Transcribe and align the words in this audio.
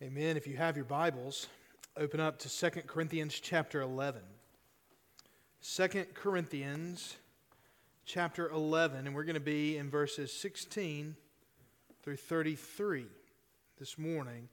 Amen. 0.00 0.36
If 0.36 0.46
you 0.46 0.56
have 0.56 0.76
your 0.76 0.84
Bibles, 0.84 1.48
open 1.96 2.20
up 2.20 2.38
to 2.38 2.48
2 2.48 2.82
Corinthians 2.82 3.40
chapter 3.40 3.80
11. 3.80 4.20
2 5.60 5.88
Corinthians 6.14 7.16
chapter 8.06 8.48
11, 8.48 9.08
and 9.08 9.16
we're 9.16 9.24
going 9.24 9.34
to 9.34 9.40
be 9.40 9.76
in 9.76 9.90
verses 9.90 10.32
16 10.32 11.16
through 12.00 12.14
33 12.14 13.06
this 13.80 13.98
morning. 13.98 14.48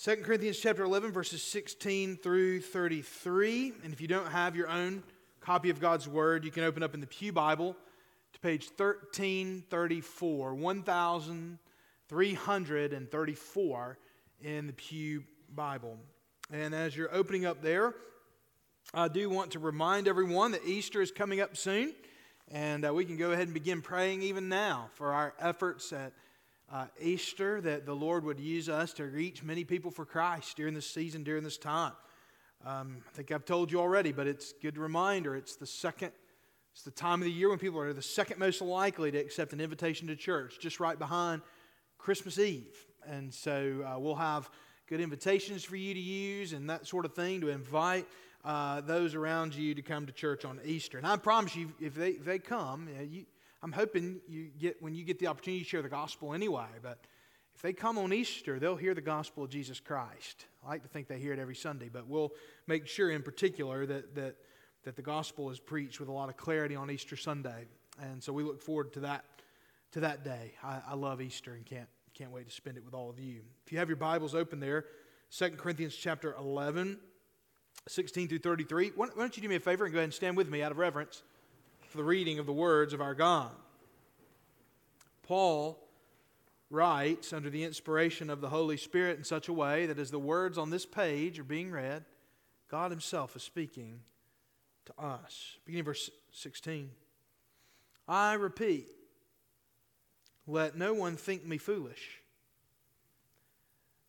2 0.00 0.18
Corinthians 0.18 0.58
chapter 0.58 0.84
11, 0.84 1.10
verses 1.10 1.42
16 1.42 2.18
through 2.18 2.60
33. 2.60 3.72
And 3.82 3.92
if 3.92 4.00
you 4.00 4.06
don't 4.06 4.30
have 4.30 4.54
your 4.54 4.68
own 4.68 5.02
copy 5.40 5.70
of 5.70 5.80
God's 5.80 6.06
Word, 6.06 6.44
you 6.44 6.52
can 6.52 6.62
open 6.62 6.84
up 6.84 6.94
in 6.94 7.00
the 7.00 7.08
Pew 7.08 7.32
Bible 7.32 7.74
to 8.32 8.38
page 8.38 8.68
1334. 8.76 10.54
1000. 10.54 11.58
334 12.08 13.98
in 14.40 14.66
the 14.66 14.72
Pew 14.72 15.24
Bible. 15.54 15.98
And 16.50 16.74
as 16.74 16.96
you're 16.96 17.14
opening 17.14 17.44
up 17.44 17.60
there, 17.60 17.94
I 18.94 19.08
do 19.08 19.28
want 19.28 19.50
to 19.52 19.58
remind 19.58 20.08
everyone 20.08 20.52
that 20.52 20.64
Easter 20.64 21.02
is 21.02 21.10
coming 21.10 21.40
up 21.40 21.54
soon, 21.54 21.92
and 22.50 22.86
uh, 22.86 22.94
we 22.94 23.04
can 23.04 23.18
go 23.18 23.32
ahead 23.32 23.44
and 23.44 23.52
begin 23.52 23.82
praying 23.82 24.22
even 24.22 24.48
now 24.48 24.88
for 24.94 25.12
our 25.12 25.34
efforts 25.38 25.92
at 25.92 26.14
uh, 26.72 26.86
Easter 26.98 27.60
that 27.60 27.84
the 27.84 27.94
Lord 27.94 28.24
would 28.24 28.40
use 28.40 28.70
us 28.70 28.94
to 28.94 29.04
reach 29.04 29.42
many 29.42 29.64
people 29.64 29.90
for 29.90 30.06
Christ 30.06 30.56
during 30.56 30.72
this 30.72 30.88
season, 30.88 31.24
during 31.24 31.44
this 31.44 31.58
time. 31.58 31.92
Um, 32.64 33.02
I 33.06 33.14
think 33.14 33.30
I've 33.30 33.44
told 33.44 33.70
you 33.70 33.80
already, 33.80 34.12
but 34.12 34.26
it's 34.26 34.52
a 34.52 34.62
good 34.62 34.78
reminder. 34.78 35.36
It's 35.36 35.56
the 35.56 35.66
second, 35.66 36.12
it's 36.72 36.82
the 36.82 36.90
time 36.90 37.20
of 37.20 37.26
the 37.26 37.32
year 37.32 37.50
when 37.50 37.58
people 37.58 37.80
are 37.80 37.92
the 37.92 38.00
second 38.00 38.38
most 38.38 38.62
likely 38.62 39.10
to 39.10 39.18
accept 39.18 39.52
an 39.52 39.60
invitation 39.60 40.08
to 40.08 40.16
church, 40.16 40.58
just 40.58 40.80
right 40.80 40.98
behind 40.98 41.42
Christmas 41.98 42.38
Eve. 42.38 42.86
And 43.06 43.32
so 43.32 43.84
uh, 43.86 43.98
we'll 43.98 44.14
have 44.14 44.50
good 44.86 45.00
invitations 45.00 45.64
for 45.64 45.76
you 45.76 45.92
to 45.92 46.00
use 46.00 46.52
and 46.52 46.70
that 46.70 46.86
sort 46.86 47.04
of 47.04 47.14
thing 47.14 47.40
to 47.42 47.48
invite 47.48 48.06
uh, 48.44 48.80
those 48.80 49.14
around 49.14 49.54
you 49.54 49.74
to 49.74 49.82
come 49.82 50.06
to 50.06 50.12
church 50.12 50.44
on 50.44 50.60
Easter. 50.64 50.98
And 50.98 51.06
I 51.06 51.16
promise 51.16 51.54
you, 51.54 51.72
if 51.80 51.94
they, 51.94 52.10
if 52.10 52.24
they 52.24 52.38
come, 52.38 52.88
you 52.88 52.94
know, 52.94 53.02
you, 53.02 53.26
I'm 53.62 53.72
hoping 53.72 54.20
you 54.28 54.48
get 54.58 54.80
when 54.80 54.94
you 54.94 55.04
get 55.04 55.18
the 55.18 55.26
opportunity 55.26 55.64
to 55.64 55.68
share 55.68 55.82
the 55.82 55.88
gospel 55.88 56.32
anyway. 56.32 56.68
But 56.80 56.98
if 57.56 57.62
they 57.62 57.72
come 57.72 57.98
on 57.98 58.12
Easter, 58.12 58.60
they'll 58.60 58.76
hear 58.76 58.94
the 58.94 59.00
gospel 59.00 59.42
of 59.42 59.50
Jesus 59.50 59.80
Christ. 59.80 60.46
I 60.64 60.68
like 60.68 60.82
to 60.82 60.88
think 60.88 61.08
they 61.08 61.18
hear 61.18 61.32
it 61.32 61.40
every 61.40 61.56
Sunday, 61.56 61.90
but 61.92 62.06
we'll 62.06 62.32
make 62.68 62.86
sure 62.86 63.10
in 63.10 63.22
particular 63.22 63.84
that 63.86 64.14
that 64.14 64.36
that 64.84 64.96
the 64.96 65.02
gospel 65.02 65.50
is 65.50 65.58
preached 65.58 65.98
with 65.98 66.08
a 66.08 66.12
lot 66.12 66.28
of 66.28 66.36
clarity 66.36 66.76
on 66.76 66.90
Easter 66.90 67.16
Sunday. 67.16 67.66
And 68.00 68.22
so 68.22 68.32
we 68.32 68.44
look 68.44 68.62
forward 68.62 68.92
to 68.92 69.00
that 69.00 69.24
to 69.92 70.00
that 70.00 70.24
day. 70.24 70.52
I, 70.62 70.80
I 70.90 70.94
love 70.94 71.20
Easter 71.20 71.54
and 71.54 71.64
can't, 71.64 71.88
can't 72.14 72.30
wait 72.30 72.48
to 72.48 72.54
spend 72.54 72.76
it 72.76 72.84
with 72.84 72.94
all 72.94 73.10
of 73.10 73.18
you. 73.18 73.40
If 73.66 73.72
you 73.72 73.78
have 73.78 73.88
your 73.88 73.96
Bibles 73.96 74.34
open 74.34 74.60
there, 74.60 74.84
2 75.30 75.50
Corinthians 75.50 75.94
chapter 75.94 76.34
11, 76.38 76.98
16 77.86 78.28
through 78.28 78.38
33, 78.38 78.92
why, 78.96 79.08
don't 79.16 79.36
you 79.36 79.42
do 79.42 79.48
me 79.48 79.56
a 79.56 79.60
favor 79.60 79.84
and 79.84 79.92
go 79.92 79.98
ahead 79.98 80.04
and 80.04 80.14
stand 80.14 80.36
with 80.36 80.48
me 80.48 80.62
out 80.62 80.72
of 80.72 80.78
reverence 80.78 81.22
for 81.88 81.96
the 81.96 82.04
reading 82.04 82.38
of 82.38 82.46
the 82.46 82.52
words 82.52 82.92
of 82.92 83.00
our 83.00 83.14
God. 83.14 83.50
Paul 85.22 85.78
writes 86.70 87.32
under 87.32 87.50
the 87.50 87.64
inspiration 87.64 88.30
of 88.30 88.40
the 88.40 88.48
Holy 88.48 88.76
Spirit 88.76 89.18
in 89.18 89.24
such 89.24 89.48
a 89.48 89.52
way 89.52 89.86
that 89.86 89.98
as 89.98 90.10
the 90.10 90.18
words 90.18 90.58
on 90.58 90.70
this 90.70 90.84
page 90.84 91.38
are 91.38 91.44
being 91.44 91.70
read, 91.70 92.04
God 92.70 92.90
Himself 92.90 93.34
is 93.36 93.42
speaking 93.42 94.00
to 94.86 95.02
us. 95.02 95.56
Beginning 95.64 95.84
verse 95.84 96.10
16. 96.32 96.90
I 98.06 98.34
repeat, 98.34 98.88
let 100.48 100.76
no 100.76 100.94
one 100.94 101.16
think 101.16 101.46
me 101.46 101.58
foolish. 101.58 102.22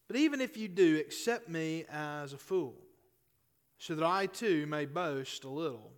But 0.08 0.16
even 0.16 0.42
if 0.42 0.58
you 0.58 0.68
do, 0.68 0.98
accept 0.98 1.50
me 1.50 1.86
as 1.92 2.34
a 2.34 2.38
fool, 2.38 2.76
so 3.78 3.94
that 3.94 4.06
I 4.06 4.26
too 4.26 4.66
may 4.66 4.86
boast 4.86 5.44
a 5.44 5.50
little. 5.50 5.92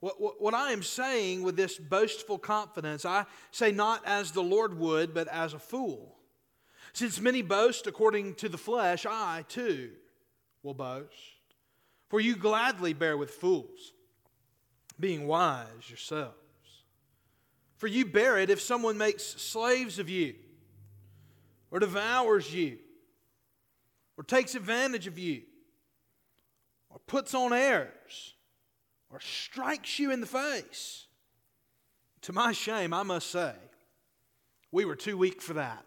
What, 0.00 0.20
what, 0.20 0.42
what, 0.42 0.54
I 0.54 0.72
am 0.72 0.82
saying 0.82 1.42
with 1.42 1.56
this 1.56 1.78
boastful 1.78 2.38
confidence, 2.38 3.04
I 3.04 3.26
say 3.50 3.70
not 3.70 4.02
as 4.06 4.32
the 4.32 4.42
Lord 4.42 4.78
would, 4.78 5.14
but 5.14 5.28
as 5.28 5.54
a 5.54 5.58
fool. 5.58 6.16
Since 6.92 7.20
many 7.20 7.42
boast 7.42 7.86
according 7.86 8.34
to 8.36 8.48
the 8.48 8.58
flesh, 8.58 9.06
I 9.06 9.44
too 9.48 9.92
will 10.62 10.74
boast. 10.74 11.14
For 12.08 12.18
you 12.18 12.34
gladly 12.34 12.92
bear 12.92 13.16
with 13.16 13.30
fools, 13.30 13.92
being 14.98 15.26
wise 15.26 15.88
yourself. 15.88 16.34
For 17.80 17.86
you 17.86 18.04
bear 18.04 18.36
it 18.36 18.50
if 18.50 18.60
someone 18.60 18.98
makes 18.98 19.24
slaves 19.24 19.98
of 19.98 20.10
you, 20.10 20.34
or 21.70 21.78
devours 21.78 22.52
you, 22.52 22.76
or 24.18 24.22
takes 24.22 24.54
advantage 24.54 25.06
of 25.06 25.18
you, 25.18 25.44
or 26.90 26.98
puts 27.06 27.32
on 27.32 27.54
airs, 27.54 28.34
or 29.10 29.18
strikes 29.18 29.98
you 29.98 30.10
in 30.10 30.20
the 30.20 30.26
face. 30.26 31.06
To 32.20 32.34
my 32.34 32.52
shame, 32.52 32.92
I 32.92 33.02
must 33.02 33.30
say, 33.30 33.54
we 34.70 34.84
were 34.84 34.94
too 34.94 35.16
weak 35.16 35.40
for 35.40 35.54
that. 35.54 35.86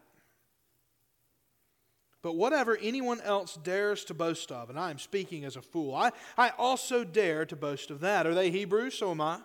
But 2.24 2.34
whatever 2.34 2.76
anyone 2.76 3.22
else 3.22 3.56
dares 3.64 4.04
to 4.06 4.16
boast 4.16 4.52
of, 4.52 4.72
and 4.72 4.80
I 4.80 4.90
am 4.90 4.98
speaking 4.98 5.46
as 5.46 5.58
a 5.58 5.62
fool, 5.62 5.94
I, 5.94 6.10
I 6.40 6.54
also 6.58 7.04
dare 7.04 7.46
to 7.46 7.56
boast 7.56 7.92
of 7.92 8.00
that. 8.00 8.26
Are 8.26 8.34
they 8.34 8.50
Hebrews? 8.50 8.96
So 8.96 9.12
am 9.12 9.22
I. 9.22 9.42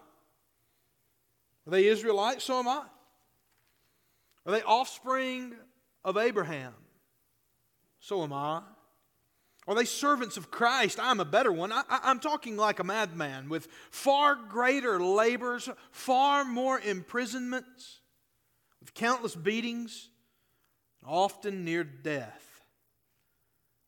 Are 1.68 1.70
they 1.70 1.86
Israelites? 1.86 2.44
So 2.44 2.58
am 2.58 2.66
I. 2.66 2.82
Are 4.46 4.52
they 4.52 4.62
offspring 4.62 5.54
of 6.02 6.16
Abraham? 6.16 6.72
So 8.00 8.22
am 8.22 8.32
I. 8.32 8.62
Are 9.66 9.74
they 9.74 9.84
servants 9.84 10.38
of 10.38 10.50
Christ? 10.50 10.98
I'm 10.98 11.20
a 11.20 11.26
better 11.26 11.52
one. 11.52 11.70
I, 11.70 11.82
am 12.04 12.20
talking 12.20 12.56
like 12.56 12.78
a 12.78 12.84
madman 12.84 13.50
with 13.50 13.68
far 13.90 14.34
greater 14.34 14.98
labors, 14.98 15.68
far 15.90 16.42
more 16.42 16.80
imprisonments, 16.80 18.00
with 18.80 18.94
countless 18.94 19.36
beatings, 19.36 20.08
often 21.04 21.66
near 21.66 21.84
death. 21.84 22.64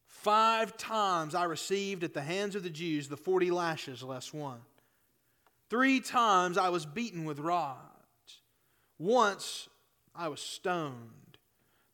Five 0.07 0.77
times 0.77 1.35
I 1.35 1.45
received 1.45 2.05
at 2.05 2.13
the 2.13 2.21
hands 2.21 2.55
of 2.57 2.63
the 2.63 2.69
Jews 2.69 3.09
the 3.09 3.17
40 3.17 3.51
lashes 3.51 4.03
less 4.03 4.35
one. 4.35 4.61
Three 5.71 6.01
times 6.01 6.59
I 6.59 6.69
was 6.69 6.85
beaten 6.85 7.25
with 7.25 7.39
rods. 7.39 7.79
Once 8.99 9.69
I 10.15 10.29
was 10.29 10.41
stoned. 10.41 11.39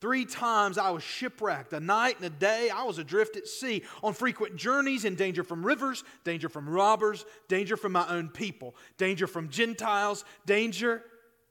Three 0.01 0.25
times 0.25 0.79
I 0.79 0.91
was 0.91 1.03
shipwrecked. 1.03 1.73
A 1.73 1.81
night 1.81 2.17
and 2.17 2.25
a 2.25 2.31
day 2.31 2.71
I 2.75 2.85
was 2.85 2.99
adrift 2.99 3.37
at 3.37 3.47
sea, 3.47 3.83
on 4.03 4.15
frequent 4.15 4.57
journeys, 4.57 5.05
in 5.05 5.15
danger 5.15 5.45
from 5.45 5.65
rivers, 5.65 6.05
danger 6.25 6.49
from 6.49 6.69
robbers, 6.69 7.25
danger 7.49 7.77
from 7.77 7.93
my 7.93 8.07
own 8.09 8.29
people, 8.29 8.75
danger 8.99 9.27
from 9.27 9.49
Gentiles, 9.49 10.25
danger 10.45 11.03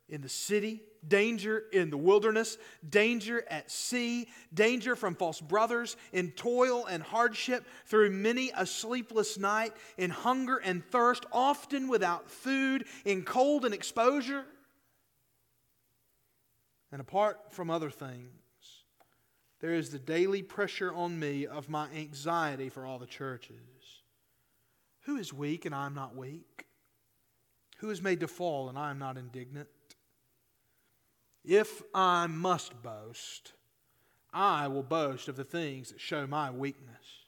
in 0.10 0.22
the 0.22 0.30
city, 0.30 0.82
danger 1.08 1.64
in 1.72 1.90
the 1.90 1.98
wilderness, 1.98 2.58
danger 2.88 3.44
at 3.50 3.72
sea, 3.72 4.28
danger 4.54 4.96
from 4.96 5.16
false 5.16 5.42
brothers, 5.42 5.98
in 6.14 6.32
toil 6.32 6.86
and 6.86 7.04
hardship, 7.04 7.66
through 7.86 8.12
many 8.12 8.52
a 8.56 8.66
sleepless 8.66 9.38
night, 9.38 9.74
in 9.98 10.10
hunger 10.10 10.58
and 10.58 10.86
thirst, 10.86 11.26
often 11.32 11.88
without 11.88 12.30
food, 12.30 12.86
in 13.06 13.24
cold 13.24 13.66
and 13.66 13.74
exposure. 13.74 14.46
And 16.92 17.02
apart 17.02 17.52
from 17.52 17.70
other 17.70 17.90
things, 17.90 18.30
there 19.60 19.74
is 19.74 19.90
the 19.90 20.00
daily 20.00 20.44
pressure 20.44 20.94
on 20.94 21.20
me 21.20 21.46
of 21.46 21.70
my 21.70 21.90
anxiety 21.96 22.70
for 22.70 22.86
all 22.86 23.00
the 23.00 23.06
churches. 23.06 23.58
Who 25.06 25.18
is 25.18 25.34
weak 25.34 25.66
and 25.66 25.76
I 25.76 25.86
am 25.86 25.94
not 25.94 26.16
weak? 26.16 26.66
Who 27.78 27.90
is 27.90 28.02
made 28.02 28.22
to 28.22 28.28
fall 28.28 28.70
and 28.70 28.78
I 28.78 28.90
am 28.90 29.00
not 29.00 29.18
indignant? 29.18 29.68
If 31.48 31.84
I 31.94 32.28
must 32.28 32.82
boast, 32.82 33.54
I 34.34 34.68
will 34.68 34.84
boast 34.84 35.28
of 35.28 35.36
the 35.36 35.44
things 35.44 35.90
that 35.90 36.02
show 36.02 36.26
my 36.26 36.52
weakness. 36.52 37.26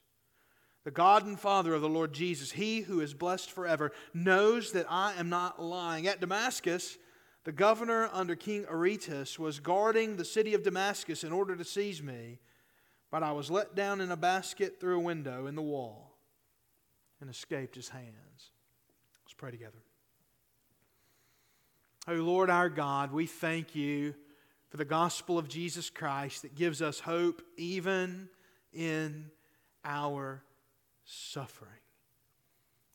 The 0.84 0.92
God 0.92 1.26
and 1.26 1.40
Father 1.40 1.74
of 1.74 1.82
the 1.82 1.90
Lord 1.90 2.14
Jesus, 2.14 2.52
He 2.52 2.82
who 2.82 3.02
is 3.02 3.14
blessed 3.14 3.52
forever, 3.52 3.92
knows 4.14 4.72
that 4.72 4.86
I 4.90 5.14
am 5.14 5.30
not 5.30 5.62
lying. 5.62 6.08
At 6.08 6.22
Damascus, 6.22 6.98
the 7.44 7.52
governor 7.52 8.10
under 8.12 8.36
King 8.36 8.66
Aretas 8.70 9.38
was 9.38 9.60
guarding 9.60 10.16
the 10.16 10.26
city 10.26 10.54
of 10.54 10.64
Damascus 10.64 11.24
in 11.24 11.32
order 11.32 11.56
to 11.56 11.64
seize 11.64 12.02
me, 12.02 12.40
but 13.12 13.24
I 13.24 13.34
was 13.34 13.52
let 13.52 13.76
down 13.76 14.02
in 14.02 14.12
a 14.12 14.18
basket 14.18 14.80
through 14.80 14.98
a 14.98 15.04
window 15.04 15.48
in 15.48 15.56
the 15.56 15.62
wall 15.62 16.18
and 17.22 17.30
escaped 17.30 17.76
his 17.76 17.90
hands. 17.90 18.52
Let's 19.26 19.34
pray 19.36 19.52
together. 19.52 19.87
O 22.08 22.14
Lord 22.14 22.50
our 22.50 22.70
God, 22.70 23.12
we 23.12 23.26
thank 23.26 23.76
you 23.76 24.16
for 24.70 24.78
the 24.78 24.86
gospel 24.86 25.38
of 25.38 25.50
Jesus 25.50 25.90
Christ 25.90 26.44
that 26.44 26.56
gives 26.56 26.82
us 26.82 27.02
hope 27.02 27.42
even 27.58 28.30
in 28.72 29.26
our 29.84 30.42
suffering. 31.04 31.72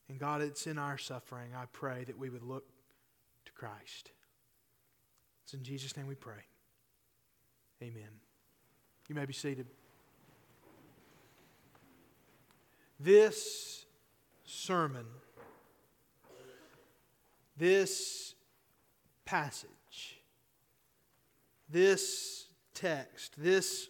And 0.09 0.19
God, 0.19 0.41
it's 0.41 0.65
in 0.65 0.79
our 0.79 0.97
suffering, 0.97 1.49
I 1.55 1.65
pray, 1.71 2.03
that 2.05 2.17
we 2.17 2.31
would 2.31 2.41
look 2.41 2.65
to 3.45 3.51
Christ. 3.51 4.11
It's 5.43 5.53
in 5.53 5.63
Jesus' 5.63 5.95
name 5.95 6.07
we 6.07 6.15
pray. 6.15 6.43
Amen. 7.83 8.09
You 9.07 9.15
may 9.15 9.25
be 9.25 9.33
seated. 9.33 9.67
This 12.99 13.85
sermon, 14.43 15.05
this 17.57 18.32
passage, 19.25 20.19
this 21.69 22.45
text, 22.73 23.33
this 23.37 23.89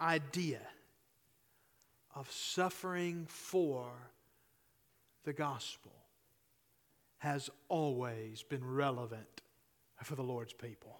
idea 0.00 0.60
of 2.14 2.30
suffering 2.30 3.26
for 3.28 3.90
the 5.24 5.32
gospel 5.32 5.92
has 7.18 7.50
always 7.68 8.42
been 8.42 8.64
relevant 8.64 9.42
for 10.02 10.14
the 10.14 10.22
Lord's 10.22 10.52
people. 10.52 10.98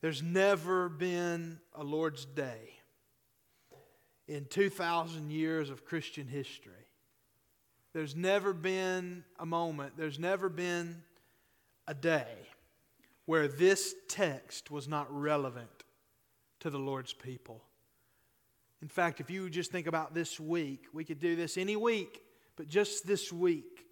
There's 0.00 0.22
never 0.22 0.88
been 0.88 1.60
a 1.74 1.84
Lord's 1.84 2.24
Day 2.24 2.74
in 4.26 4.46
2,000 4.46 5.30
years 5.30 5.70
of 5.70 5.84
Christian 5.84 6.26
history. 6.26 6.72
There's 7.92 8.16
never 8.16 8.52
been 8.52 9.24
a 9.38 9.46
moment, 9.46 9.94
there's 9.96 10.18
never 10.18 10.48
been 10.48 11.02
a 11.86 11.94
day 11.94 12.48
where 13.26 13.48
this 13.48 13.94
text 14.08 14.70
was 14.70 14.88
not 14.88 15.06
relevant 15.10 15.84
to 16.60 16.70
the 16.70 16.78
Lord's 16.78 17.12
people. 17.12 17.62
In 18.80 18.88
fact, 18.88 19.20
if 19.20 19.30
you 19.30 19.48
just 19.48 19.70
think 19.70 19.86
about 19.86 20.12
this 20.14 20.40
week, 20.40 20.86
we 20.92 21.04
could 21.04 21.20
do 21.20 21.36
this 21.36 21.56
any 21.56 21.76
week, 21.76 22.20
but 22.56 22.68
just 22.68 23.06
this 23.06 23.32
week, 23.32 23.86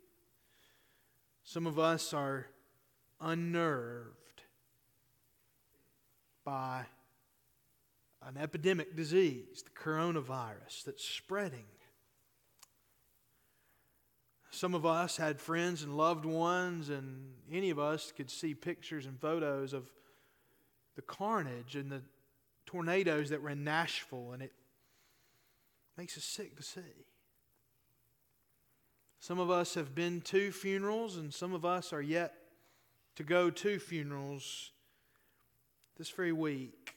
some 1.44 1.66
of 1.66 1.78
us 1.78 2.12
are 2.12 2.46
unnerved 3.20 4.42
by 6.44 6.84
an 8.26 8.36
epidemic 8.36 8.96
disease, 8.96 9.62
the 9.62 9.70
coronavirus, 9.70 10.84
that's 10.84 11.04
spreading. 11.04 11.64
Some 14.50 14.74
of 14.74 14.84
us 14.84 15.16
had 15.16 15.40
friends 15.40 15.82
and 15.82 15.96
loved 15.96 16.24
ones, 16.24 16.88
and 16.90 17.32
any 17.50 17.70
of 17.70 17.78
us 17.78 18.12
could 18.12 18.30
see 18.30 18.54
pictures 18.54 19.06
and 19.06 19.18
photos 19.18 19.72
of 19.72 19.90
the 20.96 21.02
carnage 21.02 21.76
and 21.76 21.90
the 21.90 22.02
tornadoes 22.66 23.30
that 23.30 23.42
were 23.42 23.50
in 23.50 23.64
Nashville, 23.64 24.32
and 24.32 24.42
it 24.42 24.52
makes 25.96 26.16
us 26.18 26.24
sick 26.24 26.56
to 26.56 26.62
see. 26.62 26.80
Some 29.20 29.38
of 29.38 29.50
us 29.50 29.74
have 29.74 29.94
been 29.94 30.20
to 30.22 30.50
funerals, 30.50 31.16
and 31.16 31.32
some 31.32 31.52
of 31.52 31.64
us 31.64 31.92
are 31.92 32.02
yet 32.02 32.34
to 33.16 33.22
go 33.22 33.50
to 33.50 33.78
funerals 33.78 34.72
this 35.96 36.10
very 36.10 36.32
week. 36.32 36.94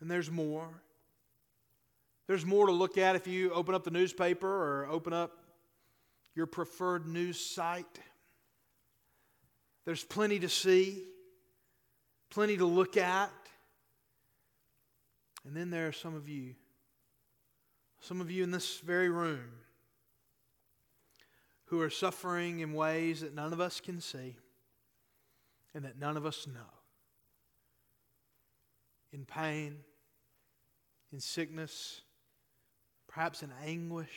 And 0.00 0.10
there's 0.10 0.30
more. 0.30 0.82
There's 2.26 2.46
more 2.46 2.66
to 2.66 2.72
look 2.72 2.96
at 2.96 3.16
if 3.16 3.26
you 3.26 3.52
open 3.52 3.74
up 3.74 3.84
the 3.84 3.90
newspaper 3.90 4.48
or 4.48 4.88
open 4.90 5.12
up 5.12 5.32
your 6.34 6.46
preferred 6.46 7.06
news 7.06 7.38
site. 7.38 7.98
There's 9.84 10.02
plenty 10.02 10.38
to 10.40 10.48
see, 10.48 11.04
plenty 12.30 12.56
to 12.56 12.64
look 12.64 12.96
at. 12.96 13.30
And 15.46 15.54
then 15.54 15.70
there 15.70 15.86
are 15.86 15.92
some 15.92 16.14
of 16.14 16.28
you, 16.28 16.54
some 18.00 18.22
of 18.22 18.30
you 18.30 18.42
in 18.42 18.50
this 18.50 18.78
very 18.78 19.10
room, 19.10 19.52
who 21.66 21.82
are 21.82 21.90
suffering 21.90 22.60
in 22.60 22.72
ways 22.72 23.20
that 23.20 23.34
none 23.34 23.52
of 23.52 23.60
us 23.60 23.80
can 23.80 24.00
see 24.00 24.36
and 25.74 25.84
that 25.84 25.98
none 25.98 26.16
of 26.16 26.24
us 26.24 26.46
know. 26.46 26.60
In 29.12 29.26
pain, 29.26 29.76
in 31.12 31.20
sickness, 31.20 32.00
perhaps 33.14 33.44
in 33.44 33.50
anguish. 33.64 34.10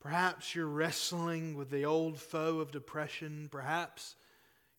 Perhaps 0.00 0.54
you're 0.54 0.68
wrestling 0.68 1.56
with 1.56 1.68
the 1.68 1.84
old 1.84 2.16
foe 2.16 2.60
of 2.60 2.70
depression. 2.70 3.48
Perhaps 3.50 4.14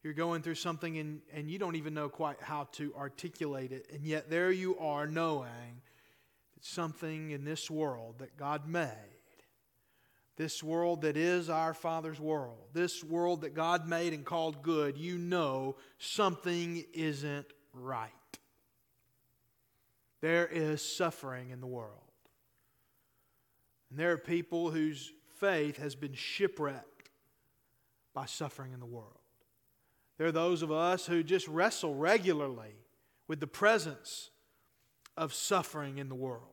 you're 0.04 0.14
going 0.14 0.42
through 0.42 0.56
something 0.56 0.98
and, 0.98 1.22
and 1.34 1.52
you 1.52 1.60
don't 1.60 1.76
even 1.76 1.94
know 1.94 2.08
quite 2.08 2.42
how 2.42 2.70
to 2.74 2.94
articulate 2.96 3.74
it. 3.74 3.88
And 3.94 4.06
yet 4.06 4.30
there 4.30 4.52
you 4.52 4.78
are 4.80 5.06
knowing 5.06 5.82
that 6.54 6.64
something 6.64 7.32
in 7.32 7.44
this 7.44 7.70
world 7.70 8.16
that 8.20 8.38
God 8.38 8.68
made 8.68 8.96
this 10.38 10.64
world 10.64 11.02
that 11.02 11.18
is 11.18 11.50
our 11.50 11.74
Father's 11.74 12.18
world, 12.18 12.70
this 12.72 13.04
world 13.04 13.42
that 13.42 13.54
God 13.54 13.86
made 13.86 14.14
and 14.14 14.24
called 14.24 14.62
good, 14.62 14.98
you 14.98 15.18
know 15.18 15.76
something 15.98 16.86
isn't 16.94 17.48
right. 17.74 18.10
There 20.22 20.48
is 20.48 20.82
suffering 20.82 21.50
in 21.50 21.60
the 21.60 21.68
world. 21.68 22.09
And 23.90 24.00
there 24.00 24.12
are 24.12 24.18
people 24.18 24.72
whose 24.72 25.12
faith 25.40 25.78
has 25.78 25.96
been 25.96 26.14
shipwrecked 26.14 27.10
by 28.14 28.26
suffering 28.26 28.74
in 28.74 28.80
the 28.80 28.86
world. 28.86 29.14
There 30.18 30.28
are 30.28 30.34
those 30.34 30.62
of 30.62 30.72
us 30.72 31.06
who 31.06 31.24
just 31.24 31.48
wrestle 31.48 31.96
regularly 31.96 32.76
with 33.28 33.40
the 33.40 33.48
presence 33.48 34.30
of 35.16 35.34
suffering 35.34 35.98
in 35.98 36.10
the 36.10 36.16
world. 36.16 36.44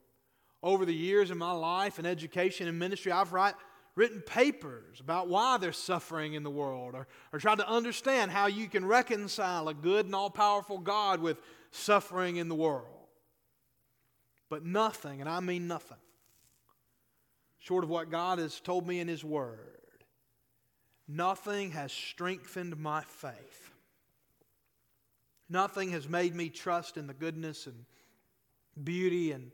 Over 0.62 0.85
the 0.85 0.94
years 0.94 1.31
in 1.31 1.38
my 1.38 1.53
life 1.53 1.99
and 1.99 2.06
education 2.06 2.69
and 2.69 2.79
ministry, 2.79 3.12
I've 3.12 3.33
write, 3.33 3.55
written 3.97 4.21
papers 4.21 5.00
about 5.00 5.29
why 5.29 5.56
there's 5.59 5.77
suffering 5.77 6.35
in 6.35 6.43
the 6.43 6.50
world 6.50 6.94
or, 6.94 7.09
or 7.33 7.38
tried 7.38 7.59
to 7.59 7.69
understand 7.69 8.31
how 8.31 8.47
you 8.47 8.69
can 8.69 8.85
reconcile 8.85 9.69
a 9.69 9.75
good 9.75 10.06
and 10.06 10.15
all 10.15 10.31
powerful 10.31 10.79
God 10.79 11.21
with 11.21 11.38
suffering 11.71 12.37
in 12.37 12.49
the 12.49 12.55
world. 12.55 12.87
But 14.49 14.65
nothing, 14.65 15.21
and 15.21 15.29
I 15.29 15.41
mean 15.41 15.67
nothing, 15.67 15.99
short 17.66 17.82
of 17.82 17.90
what 17.90 18.10
God 18.10 18.38
has 18.38 18.60
told 18.60 18.86
me 18.86 19.00
in 19.00 19.08
His 19.08 19.24
Word, 19.24 19.58
nothing 21.08 21.72
has 21.72 21.90
strengthened 21.90 22.76
my 22.76 23.02
faith. 23.02 23.72
Nothing 25.48 25.90
has 25.90 26.08
made 26.08 26.34
me 26.34 26.48
trust 26.48 26.96
in 26.96 27.08
the 27.08 27.14
goodness 27.14 27.66
and 27.66 27.84
beauty 28.82 29.32
and 29.32 29.50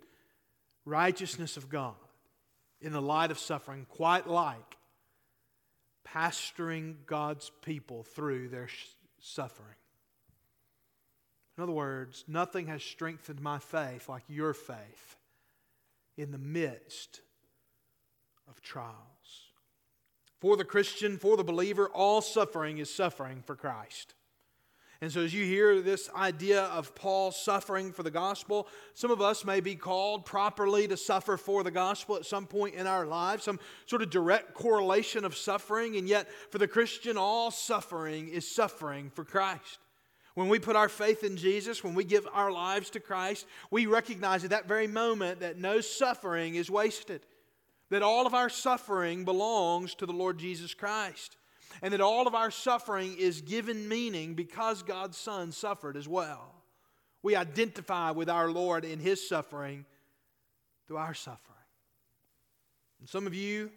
righteousness 0.84 1.56
of 1.56 1.70
God 1.70 1.94
in 2.82 2.92
the 2.92 3.00
light 3.00 3.30
of 3.30 3.38
suffering, 3.38 3.86
quite 3.88 4.26
like 4.26 4.76
pastoring 6.06 6.96
God's 7.06 7.50
people 7.62 8.02
through 8.02 8.48
their 8.48 8.68
suffering. 9.20 9.76
In 11.56 11.62
other 11.62 11.72
words, 11.72 12.24
nothing 12.28 12.66
has 12.66 12.82
strengthened 12.82 13.40
my 13.40 13.58
faith 13.58 14.08
like 14.08 14.24
your 14.28 14.52
faith 14.52 15.16
in 16.18 16.30
the 16.30 16.38
midst 16.38 17.20
of 18.48 18.60
trials. 18.60 18.96
For 20.40 20.56
the 20.56 20.64
Christian, 20.64 21.18
for 21.18 21.36
the 21.36 21.44
believer, 21.44 21.88
all 21.88 22.20
suffering 22.20 22.78
is 22.78 22.92
suffering 22.92 23.42
for 23.46 23.54
Christ. 23.54 24.14
And 25.02 25.10
so, 25.10 25.20
as 25.20 25.34
you 25.34 25.44
hear 25.44 25.80
this 25.80 26.08
idea 26.14 26.62
of 26.66 26.94
Paul 26.94 27.32
suffering 27.32 27.90
for 27.90 28.04
the 28.04 28.10
gospel, 28.10 28.68
some 28.94 29.10
of 29.10 29.20
us 29.20 29.44
may 29.44 29.58
be 29.58 29.74
called 29.74 30.24
properly 30.24 30.86
to 30.86 30.96
suffer 30.96 31.36
for 31.36 31.64
the 31.64 31.72
gospel 31.72 32.14
at 32.14 32.24
some 32.24 32.46
point 32.46 32.76
in 32.76 32.86
our 32.86 33.04
lives, 33.04 33.42
some 33.42 33.58
sort 33.86 34.02
of 34.02 34.10
direct 34.10 34.54
correlation 34.54 35.24
of 35.24 35.36
suffering. 35.36 35.96
And 35.96 36.08
yet, 36.08 36.28
for 36.50 36.58
the 36.58 36.68
Christian, 36.68 37.16
all 37.16 37.50
suffering 37.50 38.28
is 38.28 38.48
suffering 38.48 39.10
for 39.10 39.24
Christ. 39.24 39.80
When 40.34 40.48
we 40.48 40.60
put 40.60 40.76
our 40.76 40.88
faith 40.88 41.24
in 41.24 41.36
Jesus, 41.36 41.82
when 41.82 41.94
we 41.94 42.04
give 42.04 42.26
our 42.32 42.52
lives 42.52 42.88
to 42.90 43.00
Christ, 43.00 43.46
we 43.72 43.86
recognize 43.86 44.44
at 44.44 44.50
that 44.50 44.68
very 44.68 44.86
moment 44.86 45.40
that 45.40 45.58
no 45.58 45.80
suffering 45.80 46.54
is 46.54 46.70
wasted, 46.70 47.26
that 47.92 48.02
all 48.02 48.26
of 48.26 48.34
our 48.34 48.48
suffering 48.48 49.24
belongs 49.24 49.94
to 49.96 50.06
the 50.06 50.12
Lord 50.12 50.38
Jesus 50.38 50.74
Christ 50.74 51.36
and 51.82 51.92
that 51.92 52.00
all 52.00 52.26
of 52.26 52.34
our 52.34 52.50
suffering 52.50 53.16
is 53.18 53.40
given 53.40 53.88
meaning 53.88 54.34
because 54.34 54.82
God's 54.82 55.16
Son 55.16 55.52
suffered 55.52 55.96
as 55.96 56.08
well. 56.08 56.54
We 57.22 57.36
identify 57.36 58.10
with 58.10 58.28
our 58.28 58.50
Lord 58.50 58.84
in 58.84 58.98
His 58.98 59.26
suffering 59.26 59.86
through 60.86 60.96
our 60.98 61.14
suffering. 61.14 61.38
And 63.00 63.08
some 63.08 63.26
of 63.26 63.34
you, 63.34 63.70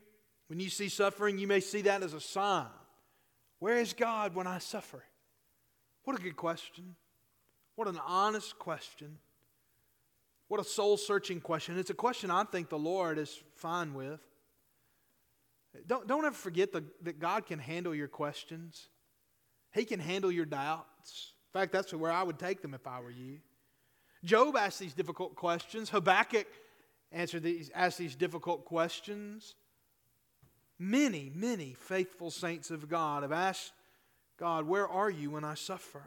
when 0.48 0.60
you 0.60 0.70
see 0.70 0.90
suffering, 0.90 1.38
you 1.38 1.48
may 1.48 1.60
see 1.60 1.82
that 1.84 2.04
as 2.04 2.14
a 2.14 2.22
sign. 2.22 2.68
Where 3.60 3.78
is 3.78 3.94
God 3.94 4.36
when 4.36 4.48
I 4.48 4.60
suffer? 4.60 5.04
What 6.04 6.20
a 6.20 6.22
good 6.22 6.36
question. 6.36 6.96
What 7.76 7.88
an 7.88 8.00
honest 8.06 8.58
question. 8.60 9.18
What 10.56 10.66
a 10.66 10.70
soul 10.70 10.96
searching 10.96 11.42
question. 11.42 11.78
It's 11.78 11.90
a 11.90 11.94
question 11.94 12.32
I 12.32 12.46
think 12.46 12.70
the 12.70 12.78
Lord 12.78 13.18
is 13.18 13.44
fine 13.56 13.94
with. 13.94 14.22
Don't, 15.86 16.08
don't 16.08 16.24
ever 16.24 16.34
forget 16.34 16.72
the, 16.72 16.86
that 17.02 17.20
God 17.20 17.46
can 17.46 17.60
handle 17.60 17.94
your 17.94 18.08
questions. 18.08 18.88
He 19.74 19.84
can 19.84 20.00
handle 20.00 20.32
your 20.32 20.46
doubts. 20.46 21.34
In 21.54 21.60
fact, 21.60 21.74
that's 21.74 21.94
where 21.94 22.10
I 22.10 22.24
would 22.24 22.40
take 22.40 22.62
them 22.62 22.74
if 22.74 22.88
I 22.88 23.02
were 23.02 23.12
you. 23.12 23.40
Job 24.24 24.56
asked 24.56 24.80
these 24.80 24.94
difficult 24.94 25.36
questions. 25.36 25.90
Habakkuk 25.90 26.48
answered 27.12 27.44
these, 27.44 27.70
asked 27.76 27.98
these 27.98 28.16
difficult 28.16 28.64
questions. 28.64 29.56
Many, 30.80 31.34
many 31.36 31.74
faithful 31.74 32.32
saints 32.32 32.72
of 32.72 32.88
God 32.88 33.24
have 33.24 33.34
asked 33.34 33.74
God, 34.38 34.66
Where 34.66 34.88
are 34.88 35.10
you 35.10 35.32
when 35.32 35.44
I 35.44 35.56
suffer? 35.56 36.04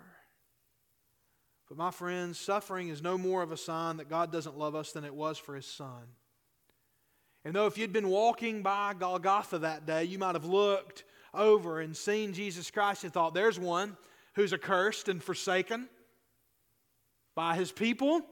But 1.68 1.76
my 1.76 1.90
friends, 1.90 2.38
suffering 2.38 2.88
is 2.88 3.02
no 3.02 3.18
more 3.18 3.42
of 3.42 3.52
a 3.52 3.56
sign 3.56 3.98
that 3.98 4.08
God 4.08 4.32
doesn't 4.32 4.58
love 4.58 4.74
us 4.74 4.92
than 4.92 5.04
it 5.04 5.14
was 5.14 5.36
for 5.38 5.54
his 5.54 5.66
son. 5.66 6.02
And 7.44 7.54
though 7.54 7.66
if 7.66 7.76
you'd 7.76 7.92
been 7.92 8.08
walking 8.08 8.62
by 8.62 8.94
Golgotha 8.98 9.58
that 9.60 9.86
day, 9.86 10.04
you 10.04 10.18
might 10.18 10.34
have 10.34 10.44
looked 10.44 11.04
over 11.34 11.80
and 11.80 11.96
seen 11.96 12.32
Jesus 12.32 12.70
Christ 12.70 13.04
and 13.04 13.12
thought, 13.12 13.34
there's 13.34 13.58
one 13.58 13.96
who's 14.34 14.52
accursed 14.52 15.08
and 15.08 15.22
forsaken 15.22 15.88
by 17.34 17.54
his 17.54 17.70
people, 17.70 18.22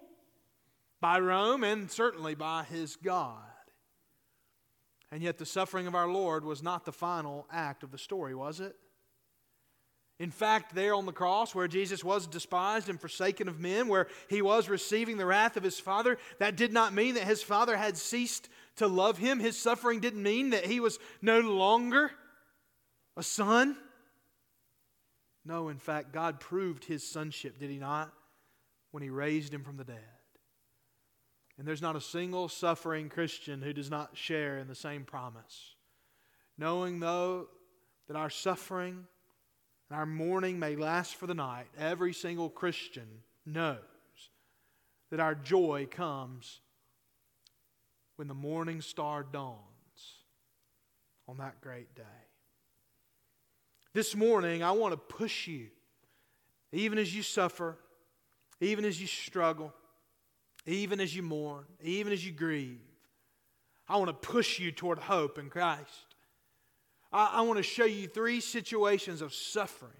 by 1.00 1.20
Rome, 1.20 1.62
and 1.62 1.90
certainly 1.90 2.34
by 2.34 2.64
his 2.64 2.96
God. 2.96 3.38
And 5.12 5.22
yet, 5.22 5.38
the 5.38 5.46
suffering 5.46 5.86
of 5.86 5.94
our 5.94 6.08
Lord 6.08 6.44
was 6.44 6.62
not 6.62 6.84
the 6.84 6.92
final 6.92 7.46
act 7.52 7.82
of 7.82 7.92
the 7.92 7.98
story, 7.98 8.34
was 8.34 8.60
it? 8.60 8.74
In 10.18 10.30
fact, 10.30 10.74
there 10.74 10.94
on 10.94 11.04
the 11.04 11.12
cross, 11.12 11.54
where 11.54 11.68
Jesus 11.68 12.02
was 12.02 12.26
despised 12.26 12.88
and 12.88 12.98
forsaken 12.98 13.48
of 13.48 13.60
men, 13.60 13.86
where 13.86 14.08
he 14.28 14.40
was 14.40 14.68
receiving 14.68 15.18
the 15.18 15.26
wrath 15.26 15.58
of 15.58 15.62
his 15.62 15.78
Father, 15.78 16.16
that 16.38 16.56
did 16.56 16.72
not 16.72 16.94
mean 16.94 17.14
that 17.14 17.24
his 17.24 17.42
Father 17.42 17.76
had 17.76 17.98
ceased 17.98 18.48
to 18.76 18.86
love 18.86 19.18
him. 19.18 19.40
His 19.40 19.58
suffering 19.58 20.00
didn't 20.00 20.22
mean 20.22 20.50
that 20.50 20.64
he 20.64 20.80
was 20.80 20.98
no 21.20 21.40
longer 21.40 22.12
a 23.14 23.22
son. 23.22 23.76
No, 25.44 25.68
in 25.68 25.78
fact, 25.78 26.12
God 26.12 26.40
proved 26.40 26.84
his 26.84 27.06
sonship, 27.06 27.58
did 27.58 27.70
he 27.70 27.78
not, 27.78 28.10
when 28.92 29.02
he 29.02 29.10
raised 29.10 29.52
him 29.52 29.64
from 29.64 29.76
the 29.76 29.84
dead. 29.84 30.00
And 31.58 31.68
there's 31.68 31.82
not 31.82 31.94
a 31.94 32.00
single 32.00 32.48
suffering 32.48 33.10
Christian 33.10 33.60
who 33.60 33.74
does 33.74 33.90
not 33.90 34.16
share 34.16 34.58
in 34.58 34.66
the 34.66 34.74
same 34.74 35.04
promise. 35.04 35.74
Knowing, 36.56 37.00
though, 37.00 37.48
that 38.08 38.16
our 38.16 38.30
suffering 38.30 39.06
and 39.88 39.98
our 39.98 40.06
mourning 40.06 40.58
may 40.58 40.76
last 40.76 41.16
for 41.16 41.26
the 41.26 41.34
night, 41.34 41.66
every 41.78 42.12
single 42.12 42.48
Christian 42.48 43.06
knows 43.44 43.78
that 45.10 45.20
our 45.20 45.34
joy 45.34 45.86
comes 45.90 46.60
when 48.16 48.28
the 48.28 48.34
morning 48.34 48.80
star 48.80 49.22
dawns 49.22 49.60
on 51.28 51.38
that 51.38 51.60
great 51.60 51.94
day. 51.94 52.02
This 53.92 54.14
morning, 54.14 54.62
I 54.62 54.72
want 54.72 54.92
to 54.92 54.96
push 54.96 55.46
you, 55.46 55.68
even 56.72 56.98
as 56.98 57.14
you 57.14 57.22
suffer, 57.22 57.78
even 58.60 58.84
as 58.84 59.00
you 59.00 59.06
struggle 59.06 59.72
even 60.66 61.00
as 61.00 61.14
you 61.14 61.22
mourn, 61.22 61.64
even 61.82 62.12
as 62.12 62.26
you 62.26 62.32
grieve. 62.32 62.80
I 63.88 63.96
want 63.96 64.08
to 64.08 64.28
push 64.28 64.58
you 64.58 64.72
toward 64.72 64.98
hope 64.98 65.38
in 65.38 65.48
Christ. 65.48 66.05
I, 67.16 67.38
I 67.38 67.40
want 67.40 67.56
to 67.56 67.62
show 67.62 67.86
you 67.86 68.06
three 68.06 68.40
situations 68.40 69.22
of 69.22 69.32
suffering 69.32 69.92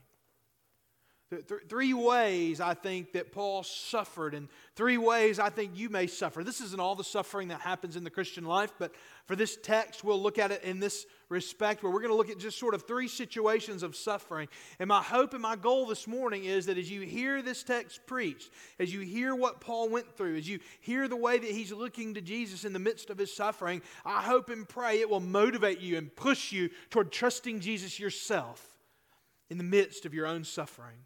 Three 1.69 1.93
ways 1.93 2.61
I 2.61 2.75
think 2.75 3.15
that 3.15 3.33
Paul 3.33 3.65
suffered, 3.65 4.33
and 4.33 4.49
three 4.77 4.97
ways 4.97 5.41
I 5.41 5.51
think 5.51 5.73
you 5.75 5.91
may 5.91 6.07
suffer. 6.07 6.45
This 6.45 6.61
isn't 6.61 6.79
all 6.79 6.95
the 6.95 7.03
suffering 7.03 7.49
that 7.49 7.61
happens 7.61 7.97
in 7.97 8.05
the 8.05 8.11
Christian 8.11 8.45
life, 8.45 8.73
but 8.79 8.95
for 9.25 9.35
this 9.35 9.59
text, 9.61 10.05
we'll 10.05 10.23
look 10.23 10.39
at 10.39 10.53
it 10.53 10.63
in 10.63 10.79
this 10.79 11.05
respect 11.29 11.83
where 11.83 11.91
we're 11.91 11.99
going 11.99 12.13
to 12.13 12.17
look 12.17 12.31
at 12.31 12.39
just 12.39 12.61
sort 12.61 12.75
of 12.75 12.87
three 12.87 13.09
situations 13.09 13.83
of 13.83 13.97
suffering. 13.97 14.47
And 14.79 14.87
my 14.87 15.03
hope 15.03 15.33
and 15.33 15.43
my 15.43 15.57
goal 15.57 15.87
this 15.87 16.07
morning 16.07 16.45
is 16.45 16.67
that 16.67 16.79
as 16.79 16.89
you 16.89 17.01
hear 17.01 17.43
this 17.43 17.65
text 17.65 18.07
preached, 18.07 18.53
as 18.79 18.95
you 18.95 19.01
hear 19.01 19.35
what 19.35 19.61
Paul 19.61 19.89
went 19.89 20.17
through, 20.17 20.37
as 20.37 20.49
you 20.49 20.61
hear 20.79 21.09
the 21.09 21.17
way 21.17 21.41
that 21.41 21.51
he's 21.51 21.73
looking 21.73 22.15
to 22.15 22.21
Jesus 22.21 22.65
in 22.65 22.73
the 22.73 22.79
midst 22.79 23.11
of 23.11 23.19
his 23.19 23.35
suffering, 23.35 23.83
I 24.05 24.23
hope 24.23 24.49
and 24.49 24.69
pray 24.69 25.01
it 25.01 25.11
will 25.11 25.19
motivate 25.19 25.81
you 25.81 25.99
and 25.99 26.15
push 26.15 26.53
you 26.53 26.71
toward 26.91 27.11
trusting 27.11 27.59
Jesus 27.59 27.99
yourself 27.99 28.79
in 29.51 29.59
the 29.59 29.65
midst 29.65 30.07
of 30.07 30.15
your 30.15 30.29
own 30.29 30.45
suffering 30.45 30.99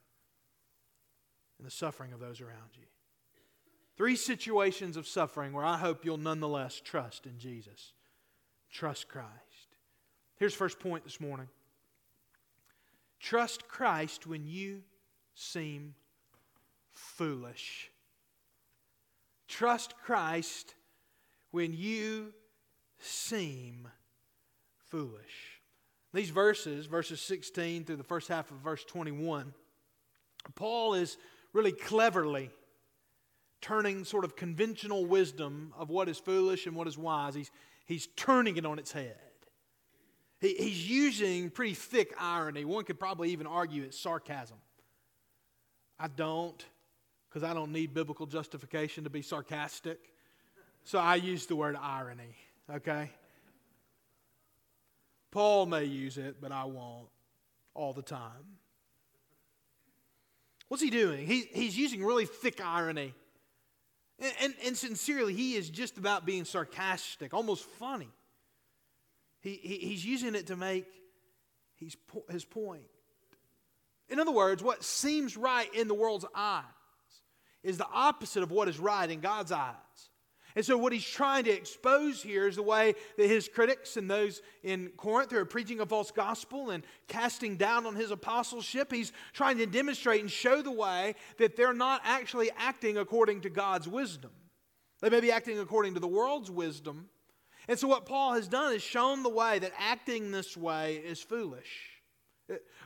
and 1.61 1.67
the 1.67 1.71
suffering 1.71 2.13
of 2.13 2.21
those 2.21 2.41
around 2.41 2.71
you. 2.75 2.87
Three 3.97 4.17
situations 4.17 4.97
of 4.97 5.07
suffering 5.07 5.53
where 5.53 5.65
I 5.65 5.77
hope 5.77 6.05
you'll 6.05 6.17
nonetheless 6.17 6.81
trust 6.83 7.27
in 7.27 7.39
Jesus. 7.39 7.93
Trust 8.71 9.09
Christ. 9.09 9.29
Here's 10.39 10.55
first 10.55 10.81
point 10.81 11.05
this 11.05 11.21
morning. 11.21 11.49
Trust 13.19 13.69
Christ 13.69 14.27
when 14.27 14.47
you 14.47 14.83
seem 15.35 15.95
foolish. 16.93 17.91
Trust 19.47 19.95
Christ 19.99 20.75
when 21.51 21.75
you 21.75 22.33
seem 22.99 23.87
foolish. 24.89 25.61
These 26.15 26.31
verses, 26.31 26.87
verses 26.87 27.21
16 27.21 27.85
through 27.85 27.97
the 27.97 28.03
first 28.03 28.29
half 28.29 28.51
of 28.51 28.57
verse 28.59 28.85
21, 28.85 29.53
Paul 30.55 30.95
is 30.95 31.19
really 31.53 31.73
cleverly 31.73 32.51
turning 33.61 34.05
sort 34.05 34.25
of 34.25 34.37
conventional 34.37 35.05
wisdom 35.05 35.73
of 35.77 35.91
what 35.91 36.09
is 36.09 36.19
foolish 36.19 36.67
and 36.67 36.75
what 36.75 36.87
is 36.87 36.97
wise, 36.97 37.35
he's, 37.35 37.51
he's 37.85 38.07
turning 38.17 38.57
it 38.57 38.65
on 38.65 38.79
its 38.79 38.93
head. 38.93 39.17
He, 40.41 40.55
he's 40.55 40.89
using 40.89 41.51
pretty 41.51 41.75
thick 41.75 42.15
irony. 42.19 42.65
One 42.65 42.85
could 42.85 42.99
probably 42.99 43.31
even 43.31 43.47
argue 43.47 43.83
it's 43.83 43.99
sarcasm. 43.99 44.57
I 45.99 46.09
don't, 46.09 46.65
because 47.29 47.43
I 47.43 47.53
don't 47.53 47.73
need 47.73 47.93
biblical 47.93 48.27
justification 48.27 49.05
to 49.05 49.11
be 49.11 49.21
sarcastic. 49.21 49.99
So 50.85 50.99
I 50.99 51.17
use 51.17 51.45
the 51.45 51.57
word 51.57 51.77
irony, 51.81 52.37
okay? 52.75 53.11
Paul 55.31 55.67
may 55.67 55.85
use 55.85 56.17
it, 56.17 56.37
but 56.41 56.53
I 56.53 56.65
won't 56.65 57.09
all 57.75 57.93
the 57.93 58.03
time. 58.03 58.59
What's 60.71 60.85
he 60.85 60.91
doing? 60.91 61.27
He, 61.27 61.49
he's 61.53 61.77
using 61.77 62.05
really 62.05 62.27
thick 62.27 62.61
irony. 62.65 63.13
And, 64.21 64.33
and, 64.41 64.55
and, 64.65 64.77
sincerely, 64.77 65.35
he 65.35 65.57
is 65.57 65.69
just 65.69 65.99
about 65.99 66.25
being 66.25 66.45
sarcastic, 66.45 67.35
almost 67.35 67.65
funny. 67.65 68.09
He, 69.41 69.59
he, 69.61 69.79
he's 69.79 70.05
using 70.05 70.37
it 70.37 70.47
to 70.47 70.55
make 70.55 70.87
his, 71.75 71.97
his 72.31 72.45
point. 72.45 72.85
In 74.09 74.21
other 74.21 74.31
words, 74.31 74.63
what 74.63 74.85
seems 74.85 75.37
right 75.37 75.75
in 75.75 75.89
the 75.89 75.95
world's 75.95 76.27
eyes 76.37 76.63
is 77.65 77.77
the 77.77 77.89
opposite 77.93 78.45
of 78.45 78.53
what 78.53 78.69
is 78.69 78.79
right 78.79 79.11
in 79.11 79.19
God's 79.19 79.51
eyes. 79.51 79.75
And 80.57 80.65
so, 80.65 80.77
what 80.77 80.93
he's 80.93 81.05
trying 81.05 81.45
to 81.45 81.51
expose 81.51 82.23
here 82.23 82.49
is 82.49 82.57
the 82.57 82.63
way 82.63 82.95
that 83.17 83.27
his 83.27 83.49
critics 83.49 83.97
and 83.97 84.11
those 84.11 84.43
in 84.63 84.89
Corinth 84.97 85.33
are 85.33 85.45
preaching 85.45 85.81
a 85.81 85.87
false 85.87 86.11
gospel 86.11 86.71
and 86.71 86.85
casting 87.07 87.57
down 87.57 87.87
on 87.87 87.95
his 87.95 88.11
apostleship. 88.11 88.93
He's 88.93 89.13
trying 89.33 89.59
to 89.59 89.67
demonstrate 89.67 90.21
and 90.21 90.31
show 90.31 90.63
the 90.63 90.73
way 90.73 91.15
that 91.39 91.57
they're 91.57 91.73
not 91.73 92.01
actually 92.05 92.51
acting 92.57 92.99
according 92.99 93.43
to 93.43 93.51
God's 93.51 93.87
wisdom. 93.87 94.33
They 95.01 95.11
may 95.11 95.21
be 95.21 95.33
acting 95.33 95.59
according 95.59 95.95
to 95.95 96.01
the 96.01 96.09
world's 96.09 96.51
wisdom. 96.51 97.09
And 97.69 97.79
so, 97.79 97.87
what 97.87 98.07
Paul 98.07 98.35
has 98.35 98.49
done 98.49 98.75
is 98.75 98.83
shown 98.83 99.23
the 99.23 99.29
way 99.29 99.61
that 99.61 99.73
acting 99.79 100.33
this 100.33 100.57
way 100.57 100.97
is 100.97 101.21
foolish. 101.21 101.91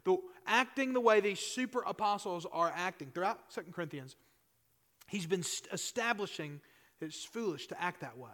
The, 0.04 0.18
acting 0.46 0.92
the 0.92 1.00
way 1.00 1.20
these 1.20 1.40
super 1.40 1.82
apostles 1.86 2.46
are 2.52 2.70
acting 2.74 3.10
throughout 3.10 3.40
Second 3.48 3.72
Corinthians, 3.72 4.16
he's 5.08 5.26
been 5.26 5.44
establishing 5.72 6.60
it's 7.00 7.24
foolish 7.24 7.66
to 7.68 7.82
act 7.82 8.00
that 8.00 8.18
way. 8.18 8.30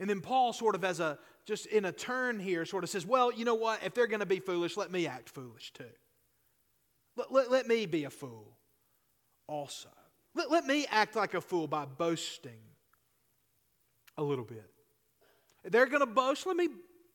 And 0.00 0.10
then 0.10 0.20
Paul, 0.20 0.52
sort 0.52 0.74
of 0.74 0.84
as 0.84 1.00
a 1.00 1.18
just 1.46 1.66
in 1.66 1.84
a 1.84 1.92
turn 1.92 2.40
here, 2.40 2.64
sort 2.64 2.84
of 2.84 2.90
says, 2.90 3.06
Well, 3.06 3.32
you 3.32 3.44
know 3.44 3.54
what? 3.54 3.82
If 3.84 3.94
they're 3.94 4.06
going 4.06 4.20
to 4.20 4.26
be 4.26 4.40
foolish, 4.40 4.76
let 4.76 4.90
me 4.90 5.06
act 5.06 5.28
foolish 5.28 5.72
too. 5.72 5.84
Let, 7.16 7.32
let, 7.32 7.50
let 7.50 7.66
me 7.68 7.86
be 7.86 8.04
a 8.04 8.10
fool 8.10 8.56
also. 9.46 9.90
Let, 10.34 10.50
let 10.50 10.66
me 10.66 10.86
act 10.90 11.14
like 11.14 11.34
a 11.34 11.40
fool 11.40 11.68
by 11.68 11.84
boasting 11.84 12.60
a 14.16 14.22
little 14.22 14.44
bit. 14.44 14.70
If 15.62 15.72
they're 15.72 15.86
going 15.86 16.00
to 16.00 16.06
boast, 16.06 16.46
let 16.46 16.56
me, 16.56 16.68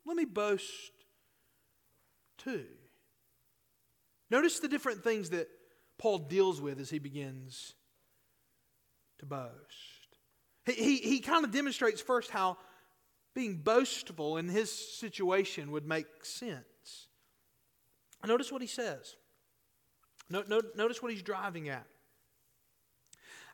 let 0.05 0.15
me 0.15 0.25
boast 0.25 0.91
too. 2.37 2.65
Notice 4.31 4.59
the 4.59 4.67
different 4.67 5.03
things 5.03 5.31
that 5.31 5.49
Paul 5.97 6.19
deals 6.19 6.61
with 6.61 6.79
as 6.79 6.89
he 6.89 6.99
begins 6.99 7.73
to 9.19 9.25
boast. 9.25 9.49
He, 10.69 10.97
he 10.97 11.19
kind 11.19 11.45
of 11.45 11.51
demonstrates 11.51 12.01
first 12.01 12.29
how 12.29 12.57
being 13.33 13.57
boastful 13.57 14.37
in 14.37 14.49
his 14.49 14.71
situation 14.71 15.71
would 15.71 15.87
make 15.87 16.07
sense. 16.23 17.07
Notice 18.25 18.51
what 18.51 18.61
he 18.61 18.67
says. 18.67 19.15
No, 20.29 20.43
no, 20.47 20.61
notice 20.75 21.01
what 21.01 21.11
he's 21.11 21.23
driving 21.23 21.69
at. 21.69 21.85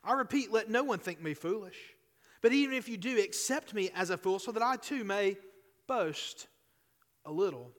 I 0.04 0.12
repeat, 0.12 0.52
let 0.52 0.68
no 0.70 0.84
one 0.84 0.98
think 0.98 1.22
me 1.22 1.34
foolish. 1.34 1.78
But 2.42 2.52
even 2.52 2.76
if 2.76 2.88
you 2.88 2.96
do, 2.96 3.18
accept 3.18 3.74
me 3.74 3.90
as 3.94 4.10
a 4.10 4.16
fool 4.16 4.38
so 4.38 4.52
that 4.52 4.62
I 4.62 4.76
too 4.76 5.04
may 5.04 5.36
boast 5.86 6.48
a 7.24 7.32
little. 7.32 7.72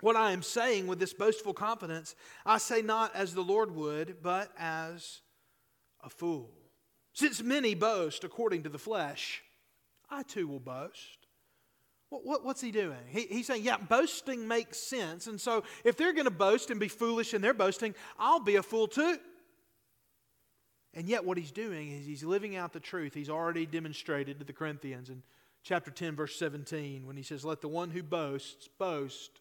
What 0.00 0.16
I 0.16 0.32
am 0.32 0.42
saying 0.42 0.86
with 0.86 0.98
this 0.98 1.14
boastful 1.14 1.54
confidence, 1.54 2.14
I 2.44 2.58
say 2.58 2.82
not 2.82 3.14
as 3.14 3.34
the 3.34 3.42
Lord 3.42 3.74
would, 3.74 4.22
but 4.22 4.50
as 4.58 5.20
a 6.02 6.10
fool. 6.10 6.50
Since 7.16 7.42
many 7.42 7.74
boast 7.74 8.24
according 8.24 8.64
to 8.64 8.68
the 8.68 8.78
flesh, 8.78 9.42
I 10.10 10.22
too 10.22 10.46
will 10.46 10.60
boast. 10.60 11.26
What, 12.10 12.26
what, 12.26 12.44
what's 12.44 12.60
he 12.60 12.70
doing? 12.70 12.98
He, 13.08 13.22
he's 13.22 13.46
saying, 13.46 13.62
yeah, 13.64 13.78
boasting 13.78 14.46
makes 14.46 14.76
sense. 14.76 15.26
And 15.26 15.40
so 15.40 15.64
if 15.82 15.96
they're 15.96 16.12
going 16.12 16.26
to 16.26 16.30
boast 16.30 16.70
and 16.70 16.78
be 16.78 16.88
foolish 16.88 17.32
in 17.32 17.40
their 17.40 17.54
boasting, 17.54 17.94
I'll 18.18 18.40
be 18.40 18.56
a 18.56 18.62
fool 18.62 18.86
too. 18.86 19.16
And 20.92 21.08
yet, 21.08 21.24
what 21.24 21.38
he's 21.38 21.52
doing 21.52 21.90
is 21.90 22.04
he's 22.04 22.22
living 22.22 22.54
out 22.54 22.74
the 22.74 22.80
truth 22.80 23.14
he's 23.14 23.30
already 23.30 23.64
demonstrated 23.64 24.38
to 24.38 24.44
the 24.44 24.52
Corinthians 24.52 25.08
in 25.08 25.22
chapter 25.62 25.90
10, 25.90 26.16
verse 26.16 26.38
17, 26.38 27.06
when 27.06 27.16
he 27.16 27.22
says, 27.22 27.46
Let 27.46 27.62
the 27.62 27.68
one 27.68 27.90
who 27.90 28.02
boasts 28.02 28.68
boast 28.78 29.40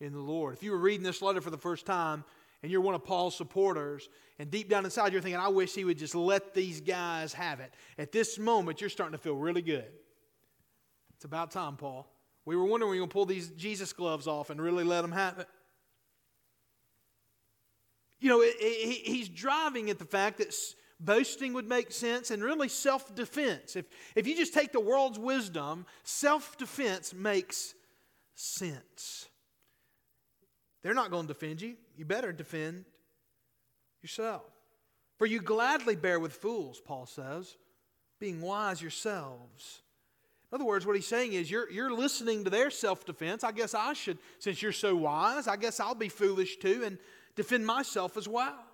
in 0.00 0.12
the 0.12 0.20
Lord. 0.20 0.52
If 0.54 0.62
you 0.62 0.72
were 0.72 0.78
reading 0.78 1.02
this 1.02 1.22
letter 1.22 1.40
for 1.40 1.50
the 1.50 1.56
first 1.56 1.86
time 1.86 2.24
and 2.62 2.70
you're 2.70 2.80
one 2.80 2.94
of 2.94 3.04
Paul's 3.04 3.36
supporters, 3.36 4.08
and 4.38 4.50
deep 4.50 4.68
down 4.68 4.84
inside 4.84 5.12
you're 5.12 5.22
thinking, 5.22 5.40
I 5.40 5.48
wish 5.48 5.74
he 5.74 5.84
would 5.84 5.98
just 5.98 6.14
let 6.14 6.54
these 6.54 6.80
guys 6.80 7.32
have 7.32 7.60
it. 7.60 7.72
At 7.98 8.12
this 8.12 8.38
moment, 8.38 8.80
you're 8.80 8.90
starting 8.90 9.12
to 9.12 9.22
feel 9.22 9.36
really 9.36 9.62
good. 9.62 9.86
It's 11.16 11.24
about 11.24 11.50
time, 11.50 11.76
Paul. 11.76 12.10
We 12.44 12.56
were 12.56 12.64
wondering 12.64 12.90
when 12.90 12.96
you 12.96 13.00
going 13.00 13.10
to 13.10 13.12
pull 13.12 13.26
these 13.26 13.50
Jesus 13.50 13.92
gloves 13.92 14.26
off 14.26 14.50
and 14.50 14.60
really 14.60 14.84
let 14.84 15.02
them 15.02 15.12
have 15.12 15.38
it. 15.38 15.48
You 18.20 18.28
know, 18.28 18.42
it, 18.42 18.54
it, 18.58 19.06
he's 19.06 19.28
driving 19.28 19.88
at 19.88 19.98
the 19.98 20.04
fact 20.04 20.38
that 20.38 20.54
boasting 20.98 21.54
would 21.54 21.68
make 21.68 21.90
sense 21.92 22.30
and 22.30 22.42
really 22.42 22.68
self 22.68 23.14
defense. 23.14 23.76
If, 23.76 23.86
if 24.14 24.26
you 24.26 24.36
just 24.36 24.52
take 24.52 24.72
the 24.72 24.80
world's 24.80 25.18
wisdom, 25.18 25.86
self 26.04 26.56
defense 26.58 27.14
makes 27.14 27.74
sense. 28.34 29.28
They're 30.82 30.94
not 30.94 31.10
going 31.10 31.26
to 31.26 31.32
defend 31.32 31.60
you. 31.60 31.76
You 32.00 32.06
better 32.06 32.32
defend 32.32 32.86
yourself. 34.00 34.50
For 35.18 35.26
you 35.26 35.38
gladly 35.38 35.96
bear 35.96 36.18
with 36.18 36.32
fools, 36.32 36.80
Paul 36.82 37.04
says, 37.04 37.58
being 38.18 38.40
wise 38.40 38.80
yourselves. 38.80 39.82
In 40.50 40.56
other 40.56 40.64
words, 40.64 40.86
what 40.86 40.96
he's 40.96 41.06
saying 41.06 41.34
is 41.34 41.50
you're, 41.50 41.70
you're 41.70 41.92
listening 41.92 42.44
to 42.44 42.50
their 42.50 42.70
self 42.70 43.04
defense. 43.04 43.44
I 43.44 43.52
guess 43.52 43.74
I 43.74 43.92
should, 43.92 44.16
since 44.38 44.62
you're 44.62 44.72
so 44.72 44.96
wise, 44.96 45.46
I 45.46 45.56
guess 45.56 45.78
I'll 45.78 45.94
be 45.94 46.08
foolish 46.08 46.56
too 46.56 46.84
and 46.86 46.96
defend 47.36 47.66
myself 47.66 48.16
as 48.16 48.26
well. 48.26 48.64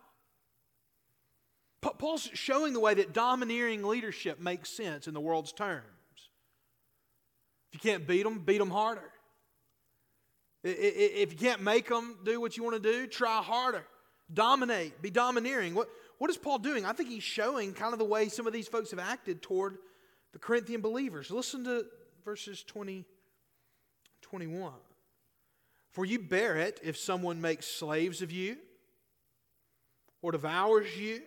Paul's 1.83 2.31
showing 2.33 2.75
the 2.75 2.81
way 2.81 2.95
that 2.95 3.13
domineering 3.13 3.83
leadership 3.83 4.39
makes 4.39 4.71
sense 4.71 5.09
in 5.09 5.15
the 5.15 5.21
world's 5.21 5.53
terms. 5.53 5.83
If 7.73 7.75
you 7.75 7.91
can't 7.91 8.07
beat 8.07 8.23
them, 8.23 8.39
beat 8.39 8.59
them 8.59 8.71
harder. 8.71 9.11
If 10.69 11.33
you 11.33 11.39
can't 11.39 11.63
make 11.63 11.89
them 11.89 12.17
do 12.25 12.41
what 12.41 12.57
you 12.57 12.65
want 12.65 12.83
to 12.83 12.93
do, 12.93 13.07
try 13.07 13.41
harder. 13.41 13.85
Dominate, 14.33 15.01
be 15.01 15.11
domineering. 15.11 15.75
What, 15.75 15.89
what 16.19 16.29
is 16.31 16.37
Paul 16.37 16.59
doing? 16.59 16.85
I 16.85 16.93
think 16.93 17.09
he's 17.09 17.23
showing 17.23 17.73
kind 17.73 17.93
of 17.93 18.01
the 18.01 18.05
way 18.05 18.29
some 18.29 18.49
of 18.49 18.53
these 18.53 18.67
folks 18.67 18.91
have 18.91 18.99
acted 18.99 19.43
toward 19.43 19.79
the 20.33 20.41
Corinthian 20.41 20.81
believers. 20.81 21.31
Listen 21.31 21.63
to 21.65 21.87
verses 22.25 22.65
20, 22.65 23.05
21. 24.23 24.73
For 25.91 26.05
you 26.05 26.19
bear 26.19 26.57
it 26.57 26.81
if 26.83 26.99
someone 26.99 27.41
makes 27.41 27.67
slaves 27.67 28.21
of 28.21 28.33
you, 28.33 28.57
or 30.21 30.33
devours 30.33 30.97
you, 30.99 31.23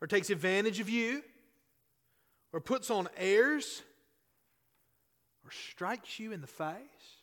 or 0.00 0.06
takes 0.06 0.30
advantage 0.30 0.80
of 0.80 0.88
you, 0.88 1.22
or 2.52 2.60
puts 2.60 2.90
on 2.90 3.08
airs, 3.18 3.82
or 5.44 5.50
strikes 5.50 6.18
you 6.18 6.32
in 6.32 6.40
the 6.40 6.46
face. 6.46 7.15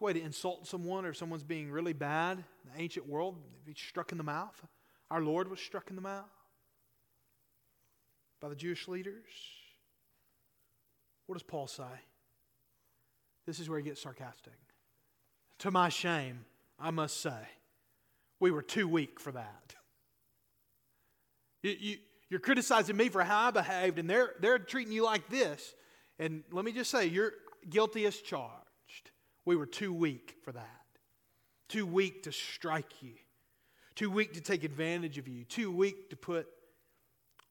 It's 0.00 0.02
a 0.02 0.06
way 0.06 0.12
to 0.14 0.22
insult 0.22 0.66
someone 0.66 1.04
or 1.04 1.12
someone's 1.12 1.42
being 1.42 1.70
really 1.70 1.92
bad 1.92 2.38
in 2.38 2.72
the 2.72 2.80
ancient 2.80 3.06
world, 3.06 3.36
be 3.66 3.74
struck 3.74 4.12
in 4.12 4.16
the 4.16 4.24
mouth. 4.24 4.58
Our 5.10 5.20
Lord 5.20 5.50
was 5.50 5.60
struck 5.60 5.90
in 5.90 5.94
the 5.96 6.00
mouth 6.00 6.24
by 8.40 8.48
the 8.48 8.54
Jewish 8.54 8.88
leaders. 8.88 9.28
What 11.26 11.34
does 11.34 11.42
Paul 11.42 11.66
say? 11.66 11.84
This 13.44 13.60
is 13.60 13.68
where 13.68 13.78
he 13.78 13.84
gets 13.84 14.00
sarcastic. 14.00 14.54
To 15.58 15.70
my 15.70 15.90
shame, 15.90 16.46
I 16.78 16.90
must 16.90 17.20
say, 17.20 17.36
we 18.38 18.50
were 18.50 18.62
too 18.62 18.88
weak 18.88 19.20
for 19.20 19.32
that. 19.32 19.74
You, 21.62 21.76
you, 21.78 21.96
you're 22.30 22.40
criticizing 22.40 22.96
me 22.96 23.10
for 23.10 23.22
how 23.22 23.48
I 23.48 23.50
behaved, 23.50 23.98
and 23.98 24.08
they're, 24.08 24.30
they're 24.40 24.58
treating 24.58 24.94
you 24.94 25.04
like 25.04 25.28
this. 25.28 25.74
And 26.18 26.42
let 26.50 26.64
me 26.64 26.72
just 26.72 26.90
say, 26.90 27.04
you're 27.04 27.32
guilty 27.68 28.06
as 28.06 28.16
charged. 28.16 28.69
We 29.44 29.56
were 29.56 29.66
too 29.66 29.92
weak 29.92 30.36
for 30.44 30.52
that. 30.52 30.66
Too 31.68 31.86
weak 31.86 32.24
to 32.24 32.32
strike 32.32 33.02
you. 33.02 33.14
Too 33.94 34.10
weak 34.10 34.34
to 34.34 34.40
take 34.40 34.64
advantage 34.64 35.18
of 35.18 35.28
you. 35.28 35.44
Too 35.44 35.70
weak 35.70 36.10
to 36.10 36.16
put 36.16 36.48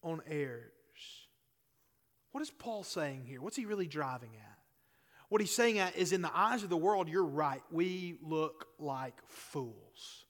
on 0.04 0.22
airs. 0.28 0.72
What 2.32 2.42
is 2.42 2.52
Paul 2.52 2.84
saying 2.84 3.26
here? 3.26 3.42
What's 3.42 3.56
he 3.56 3.66
really 3.66 3.88
driving 3.88 4.32
at? 4.36 4.58
What 5.30 5.42
he's 5.42 5.56
saying 5.56 5.80
at 5.80 5.96
is 5.96 6.12
in 6.12 6.22
the 6.22 6.36
eyes 6.36 6.64
of 6.64 6.70
the 6.70 6.78
world, 6.78 7.08
you're 7.08 7.24
right. 7.24 7.62
We 7.72 8.18
look 8.22 8.68
like 8.80 9.16
fools. 9.28 10.26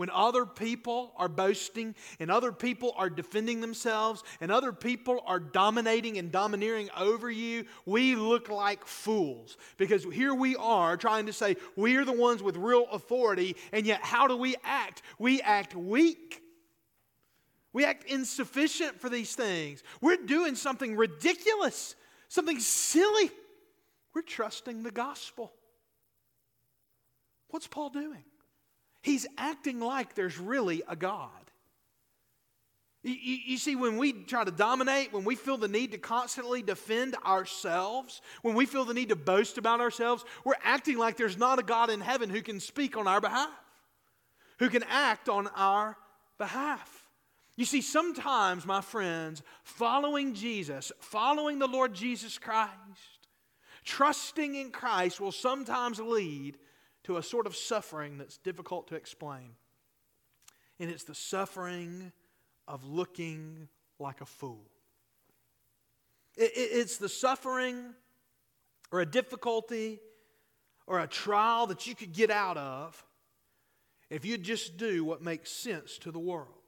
When 0.00 0.08
other 0.08 0.46
people 0.46 1.12
are 1.18 1.28
boasting 1.28 1.94
and 2.20 2.30
other 2.30 2.52
people 2.52 2.94
are 2.96 3.10
defending 3.10 3.60
themselves 3.60 4.24
and 4.40 4.50
other 4.50 4.72
people 4.72 5.22
are 5.26 5.38
dominating 5.38 6.16
and 6.16 6.32
domineering 6.32 6.88
over 6.96 7.30
you, 7.30 7.66
we 7.84 8.16
look 8.16 8.48
like 8.48 8.86
fools. 8.86 9.58
Because 9.76 10.04
here 10.04 10.32
we 10.32 10.56
are 10.56 10.96
trying 10.96 11.26
to 11.26 11.34
say 11.34 11.56
we 11.76 11.96
are 11.96 12.06
the 12.06 12.14
ones 12.14 12.42
with 12.42 12.56
real 12.56 12.86
authority, 12.90 13.56
and 13.74 13.84
yet 13.84 14.00
how 14.00 14.26
do 14.26 14.38
we 14.38 14.56
act? 14.64 15.02
We 15.18 15.42
act 15.42 15.74
weak. 15.74 16.42
We 17.74 17.84
act 17.84 18.04
insufficient 18.04 19.02
for 19.02 19.10
these 19.10 19.34
things. 19.34 19.82
We're 20.00 20.24
doing 20.24 20.54
something 20.54 20.96
ridiculous, 20.96 21.94
something 22.28 22.58
silly. 22.58 23.30
We're 24.14 24.22
trusting 24.22 24.82
the 24.82 24.92
gospel. 24.92 25.52
What's 27.50 27.66
Paul 27.66 27.90
doing? 27.90 28.24
He's 29.02 29.26
acting 29.38 29.80
like 29.80 30.14
there's 30.14 30.38
really 30.38 30.82
a 30.88 30.96
God. 30.96 31.30
You, 33.02 33.12
you, 33.12 33.38
you, 33.46 33.58
see, 33.58 33.76
when 33.76 33.96
we 33.96 34.12
try 34.12 34.44
to 34.44 34.50
dominate, 34.50 35.12
when 35.12 35.24
we 35.24 35.34
feel 35.34 35.56
the 35.56 35.68
need 35.68 35.92
to 35.92 35.98
constantly 35.98 36.60
defend 36.60 37.16
ourselves, 37.24 38.20
when 38.42 38.54
we 38.54 38.66
feel 38.66 38.84
the 38.84 38.92
need 38.92 39.08
to 39.08 39.16
boast 39.16 39.56
about 39.56 39.80
ourselves, 39.80 40.24
we're 40.44 40.52
acting 40.62 40.98
like 40.98 41.16
there's 41.16 41.38
not 41.38 41.58
a 41.58 41.62
God 41.62 41.88
in 41.88 42.00
heaven 42.00 42.28
who 42.28 42.42
can 42.42 42.60
speak 42.60 42.98
on 42.98 43.06
our 43.06 43.20
behalf, 43.20 43.48
who 44.58 44.68
can 44.68 44.84
act 44.90 45.30
on 45.30 45.48
our 45.56 45.96
behalf. 46.36 47.06
You 47.56 47.64
see, 47.64 47.80
sometimes, 47.80 48.66
my 48.66 48.82
friends, 48.82 49.42
following 49.62 50.34
Jesus, 50.34 50.92
following 51.00 51.58
the 51.58 51.68
Lord 51.68 51.94
Jesus 51.94 52.36
Christ, 52.36 52.70
trusting 53.84 54.54
in 54.54 54.70
Christ 54.70 55.20
will 55.20 55.32
sometimes 55.32 55.98
lead 56.00 56.58
to 57.04 57.16
a 57.16 57.22
sort 57.22 57.46
of 57.46 57.56
suffering 57.56 58.18
that's 58.18 58.38
difficult 58.38 58.88
to 58.88 58.94
explain. 58.94 59.50
And 60.78 60.90
it's 60.90 61.04
the 61.04 61.14
suffering 61.14 62.12
of 62.66 62.84
looking 62.84 63.68
like 63.98 64.20
a 64.20 64.26
fool. 64.26 64.64
it's 66.36 66.96
the 66.96 67.08
suffering 67.08 67.94
or 68.90 69.00
a 69.00 69.06
difficulty 69.06 70.00
or 70.86 71.00
a 71.00 71.06
trial 71.06 71.66
that 71.66 71.86
you 71.86 71.94
could 71.94 72.12
get 72.12 72.30
out 72.30 72.56
of 72.56 73.04
if 74.08 74.24
you 74.24 74.38
just 74.38 74.76
do 74.76 75.04
what 75.04 75.22
makes 75.22 75.50
sense 75.50 75.98
to 75.98 76.10
the 76.10 76.18
world. 76.18 76.59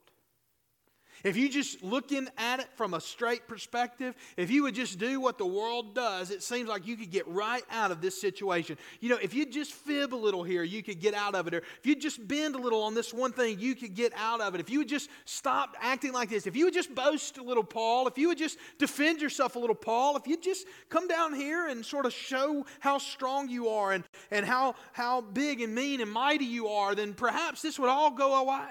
If 1.24 1.36
you 1.36 1.48
just 1.48 1.82
looking 1.82 2.28
at 2.36 2.60
it 2.60 2.68
from 2.74 2.94
a 2.94 3.00
straight 3.00 3.46
perspective, 3.46 4.14
if 4.36 4.50
you 4.50 4.64
would 4.64 4.74
just 4.74 4.98
do 4.98 5.20
what 5.20 5.38
the 5.38 5.46
world 5.46 5.94
does, 5.94 6.30
it 6.30 6.42
seems 6.42 6.68
like 6.68 6.86
you 6.86 6.96
could 6.96 7.10
get 7.10 7.26
right 7.28 7.62
out 7.70 7.90
of 7.90 8.00
this 8.00 8.20
situation. 8.20 8.76
You 9.00 9.10
know, 9.10 9.18
if 9.22 9.32
you 9.34 9.46
just 9.46 9.72
fib 9.72 10.14
a 10.14 10.16
little 10.16 10.42
here, 10.42 10.62
you 10.62 10.82
could 10.82 11.00
get 11.00 11.14
out 11.14 11.34
of 11.34 11.46
it. 11.46 11.54
Or 11.54 11.58
if 11.58 11.86
you 11.86 11.94
just 11.94 12.26
bend 12.26 12.54
a 12.54 12.58
little 12.58 12.82
on 12.82 12.94
this 12.94 13.14
one 13.14 13.32
thing, 13.32 13.60
you 13.60 13.74
could 13.74 13.94
get 13.94 14.12
out 14.16 14.40
of 14.40 14.54
it. 14.54 14.60
If 14.60 14.70
you 14.70 14.78
would 14.78 14.88
just 14.88 15.10
stop 15.24 15.76
acting 15.80 16.12
like 16.12 16.28
this, 16.28 16.46
if 16.46 16.56
you 16.56 16.64
would 16.64 16.74
just 16.74 16.94
boast 16.94 17.38
a 17.38 17.42
little, 17.42 17.64
Paul, 17.64 18.06
if 18.08 18.18
you 18.18 18.28
would 18.28 18.38
just 18.38 18.58
defend 18.78 19.20
yourself 19.20 19.56
a 19.56 19.58
little, 19.58 19.76
Paul, 19.76 20.16
if 20.16 20.26
you 20.26 20.36
just 20.36 20.66
come 20.88 21.08
down 21.08 21.34
here 21.34 21.68
and 21.68 21.84
sort 21.84 22.06
of 22.06 22.12
show 22.12 22.66
how 22.80 22.98
strong 22.98 23.48
you 23.48 23.68
are 23.68 23.92
and, 23.92 24.04
and 24.30 24.44
how, 24.44 24.74
how 24.92 25.20
big 25.20 25.60
and 25.60 25.74
mean 25.74 26.00
and 26.00 26.10
mighty 26.10 26.44
you 26.44 26.68
are, 26.68 26.94
then 26.94 27.14
perhaps 27.14 27.62
this 27.62 27.78
would 27.78 27.88
all 27.88 28.10
go 28.10 28.34
away. 28.34 28.68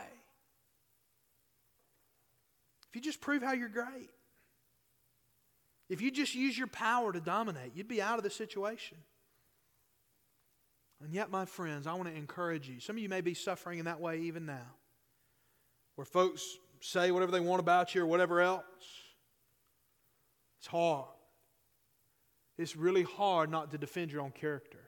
If 2.91 2.97
you 2.97 3.01
just 3.01 3.21
prove 3.21 3.41
how 3.41 3.54
you're 3.54 3.69
great, 3.69 4.10
if 5.89 6.01
you 6.01 6.12
just 6.12 6.36
use 6.36 6.58
your 6.58 6.67
power 6.67 7.13
to 7.13 7.21
dominate, 7.21 7.71
you'd 7.73 7.88
be 7.88 8.01
out 8.01 8.17
of 8.17 8.23
the 8.25 8.30
situation. 8.30 8.97
And 11.01 11.13
yet, 11.13 11.32
my 11.32 11.45
friends, 11.45 11.88
I 11.88 11.93
want 11.93 12.10
to 12.10 12.15
encourage 12.15 12.67
you. 12.67 12.82
Some 12.82 12.97
of 12.97 13.01
you 13.01 13.08
may 13.08 13.21
be 13.21 13.34
suffering 13.34 13.80
in 13.80 13.86
that 13.86 14.01
way 14.01 14.19
even 14.19 14.45
now, 14.45 14.75
where 15.95 16.06
folks 16.06 16.58
say 16.82 17.12
whatever 17.12 17.32
they 17.32 17.39
want 17.39 17.62
about 17.62 17.95
you 17.95 18.01
or 18.01 18.06
whatever 18.06 18.41
else. 18.41 18.63
It's 20.60 20.67
hard. 20.67 21.08
It's 22.58 22.75
really 22.75 23.04
hard 23.04 23.49
not 23.49 23.71
to 23.71 23.77
defend 23.77 24.12
your 24.12 24.21
own 24.21 24.32
character. 24.32 24.82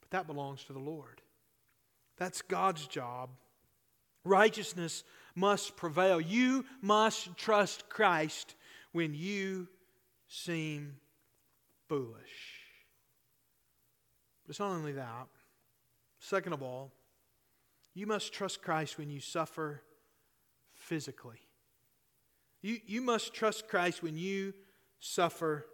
But 0.00 0.10
that 0.10 0.26
belongs 0.26 0.64
to 0.64 0.72
the 0.72 0.80
Lord. 0.80 1.22
That's 2.18 2.42
God's 2.42 2.86
job. 2.86 3.30
Righteousness 4.24 5.04
must 5.34 5.76
prevail. 5.76 6.20
You 6.20 6.64
must 6.80 7.36
trust 7.36 7.88
Christ 7.88 8.54
when 8.92 9.14
you 9.14 9.68
seem 10.28 10.96
foolish. 11.88 12.60
But 14.44 14.50
it's 14.50 14.60
not 14.60 14.72
only 14.72 14.92
that. 14.92 15.28
Second 16.18 16.52
of 16.52 16.62
all, 16.62 16.92
you 17.94 18.06
must 18.06 18.32
trust 18.32 18.62
Christ 18.62 18.98
when 18.98 19.10
you 19.10 19.20
suffer 19.20 19.82
physically. 20.74 21.40
You, 22.62 22.78
you 22.86 23.00
must 23.00 23.34
trust 23.34 23.68
Christ 23.68 24.02
when 24.02 24.16
you 24.16 24.54
suffer 25.00 25.66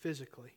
physically. 0.00 0.52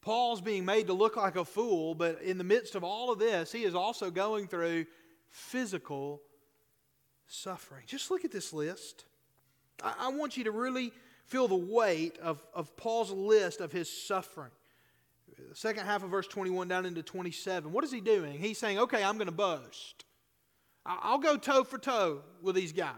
Paul's 0.00 0.40
being 0.40 0.64
made 0.64 0.88
to 0.88 0.92
look 0.92 1.16
like 1.16 1.36
a 1.36 1.44
fool, 1.44 1.94
but 1.94 2.20
in 2.22 2.38
the 2.38 2.44
midst 2.44 2.74
of 2.74 2.82
all 2.82 3.12
of 3.12 3.18
this, 3.18 3.52
he 3.52 3.64
is 3.64 3.74
also 3.74 4.10
going 4.10 4.48
through 4.48 4.86
physical 5.30 6.20
suffering. 7.26 7.84
Just 7.86 8.10
look 8.10 8.24
at 8.24 8.32
this 8.32 8.52
list. 8.52 9.04
I, 9.82 9.94
I 10.00 10.08
want 10.10 10.36
you 10.36 10.44
to 10.44 10.50
really 10.50 10.92
feel 11.26 11.48
the 11.48 11.54
weight 11.54 12.18
of, 12.18 12.44
of 12.54 12.76
Paul's 12.76 13.10
list 13.10 13.60
of 13.60 13.72
his 13.72 13.90
suffering. 13.90 14.50
The 15.50 15.56
second 15.56 15.86
half 15.86 16.02
of 16.02 16.10
verse 16.10 16.26
21 16.26 16.68
down 16.68 16.86
into 16.86 17.02
27. 17.02 17.72
What 17.72 17.84
is 17.84 17.92
he 17.92 18.00
doing? 18.00 18.38
He's 18.38 18.58
saying, 18.58 18.78
okay, 18.78 19.02
I'm 19.02 19.16
going 19.16 19.26
to 19.26 19.32
boast. 19.32 20.04
I'll 20.84 21.18
go 21.18 21.36
toe 21.36 21.64
for 21.64 21.78
toe 21.78 22.22
with 22.42 22.54
these 22.54 22.72
guys. 22.72 22.96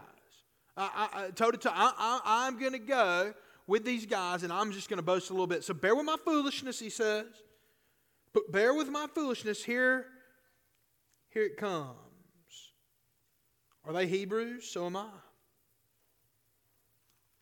I, 0.75 1.07
I, 1.13 1.29
toe 1.29 1.51
to 1.51 1.57
toe. 1.57 1.71
I, 1.73 2.19
I'm 2.25 2.59
going 2.59 2.73
to 2.73 2.79
go 2.79 3.33
with 3.67 3.85
these 3.85 4.05
guys, 4.05 4.43
and 4.43 4.51
I'm 4.51 4.71
just 4.71 4.89
going 4.89 4.97
to 4.97 5.03
boast 5.03 5.29
a 5.29 5.33
little 5.33 5.47
bit. 5.47 5.63
So 5.63 5.73
bear 5.73 5.95
with 5.95 6.05
my 6.05 6.17
foolishness, 6.23 6.79
he 6.79 6.89
says. 6.89 7.25
But 8.33 8.51
bear 8.51 8.73
with 8.73 8.89
my 8.89 9.07
foolishness. 9.13 9.63
Here, 9.63 10.07
here 11.29 11.43
it 11.43 11.57
comes. 11.57 11.95
Are 13.87 13.93
they 13.93 14.07
Hebrews? 14.07 14.65
So 14.67 14.85
am 14.85 14.95
I. 14.95 15.09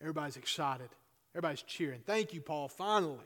Everybody's 0.01 0.38
excited. 0.38 0.89
Everybody's 1.34 1.62
cheering. 1.63 2.01
Thank 2.06 2.34
you, 2.34 2.41
Paul, 2.41 2.67
finally. 2.67 3.17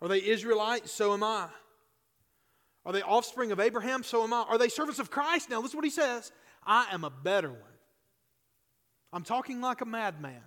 Are 0.00 0.08
they 0.08 0.22
Israelites? 0.22 0.92
So 0.92 1.14
am 1.14 1.22
I. 1.22 1.48
Are 2.84 2.92
they 2.92 3.02
offspring 3.02 3.52
of 3.52 3.60
Abraham? 3.60 4.02
So 4.02 4.22
am 4.22 4.32
I. 4.32 4.42
Are 4.42 4.58
they 4.58 4.68
servants 4.68 5.00
of 5.00 5.10
Christ? 5.10 5.50
Now, 5.50 5.60
listen 5.60 5.76
what 5.76 5.84
he 5.84 5.90
says 5.90 6.30
I 6.64 6.86
am 6.92 7.04
a 7.04 7.10
better 7.10 7.50
one. 7.50 7.60
I'm 9.12 9.24
talking 9.24 9.60
like 9.60 9.80
a 9.80 9.86
madman. 9.86 10.42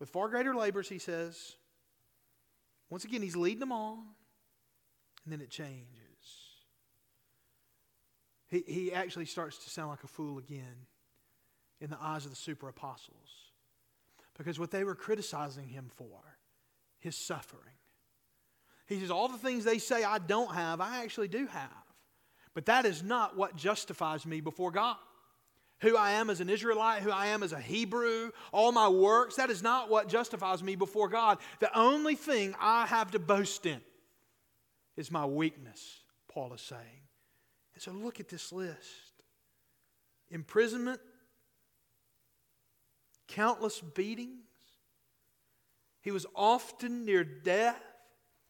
With 0.00 0.08
far 0.08 0.28
greater 0.28 0.54
labors, 0.54 0.88
he 0.88 0.98
says. 0.98 1.56
Once 2.88 3.04
again, 3.04 3.22
he's 3.22 3.36
leading 3.36 3.60
them 3.60 3.70
on, 3.70 3.98
and 5.24 5.32
then 5.32 5.40
it 5.40 5.48
changes. 5.48 5.99
He, 8.50 8.64
he 8.66 8.92
actually 8.92 9.26
starts 9.26 9.58
to 9.64 9.70
sound 9.70 9.90
like 9.90 10.04
a 10.04 10.08
fool 10.08 10.38
again 10.38 10.86
in 11.80 11.90
the 11.90 11.98
eyes 12.00 12.24
of 12.24 12.30
the 12.30 12.36
super 12.36 12.68
apostles. 12.68 13.16
Because 14.36 14.58
what 14.58 14.70
they 14.70 14.84
were 14.84 14.94
criticizing 14.94 15.68
him 15.68 15.90
for, 15.96 16.20
his 16.98 17.16
suffering. 17.16 17.74
He 18.86 19.00
says, 19.00 19.10
All 19.10 19.28
the 19.28 19.38
things 19.38 19.64
they 19.64 19.78
say 19.78 20.04
I 20.04 20.18
don't 20.18 20.54
have, 20.54 20.80
I 20.80 21.02
actually 21.02 21.28
do 21.28 21.46
have. 21.46 21.70
But 22.54 22.66
that 22.66 22.84
is 22.84 23.02
not 23.02 23.36
what 23.36 23.56
justifies 23.56 24.26
me 24.26 24.40
before 24.40 24.72
God 24.72 24.96
who 25.80 25.96
I 25.96 26.12
am 26.12 26.30
as 26.30 26.40
an 26.40 26.50
Israelite, 26.50 27.02
who 27.02 27.10
I 27.10 27.28
am 27.28 27.42
as 27.42 27.52
a 27.52 27.60
Hebrew, 27.60 28.30
all 28.52 28.72
my 28.72 28.88
works, 28.88 29.36
that 29.36 29.50
is 29.50 29.62
not 29.62 29.88
what 29.88 30.08
justifies 30.08 30.62
me 30.62 30.76
before 30.76 31.08
God. 31.08 31.38
The 31.58 31.76
only 31.78 32.14
thing 32.14 32.54
I 32.60 32.86
have 32.86 33.10
to 33.12 33.18
boast 33.18 33.66
in 33.66 33.80
is 34.96 35.10
my 35.10 35.24
weakness, 35.24 36.00
Paul 36.28 36.52
is 36.52 36.60
saying. 36.60 36.82
And 37.74 37.82
so 37.82 37.92
look 37.92 38.20
at 38.20 38.28
this 38.28 38.52
list 38.52 38.78
imprisonment, 40.30 41.00
countless 43.28 43.80
beatings. 43.80 44.44
He 46.02 46.10
was 46.10 46.26
often 46.34 47.04
near 47.04 47.24
death. 47.24 47.82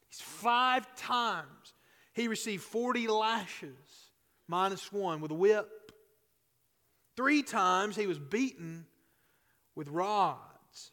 He's 0.09 0.21
five 0.21 0.95
times. 0.97 1.75
He 2.13 2.29
received 2.29 2.63
40 2.63 3.09
lashes, 3.09 4.11
minus 4.47 4.93
one, 4.93 5.21
with 5.21 5.31
a 5.31 5.35
whip. 5.35 5.69
Three 7.17 7.43
times 7.43 7.97
he 7.97 8.07
was 8.07 8.19
beaten 8.19 8.87
with 9.75 9.89
rods. 9.89 10.93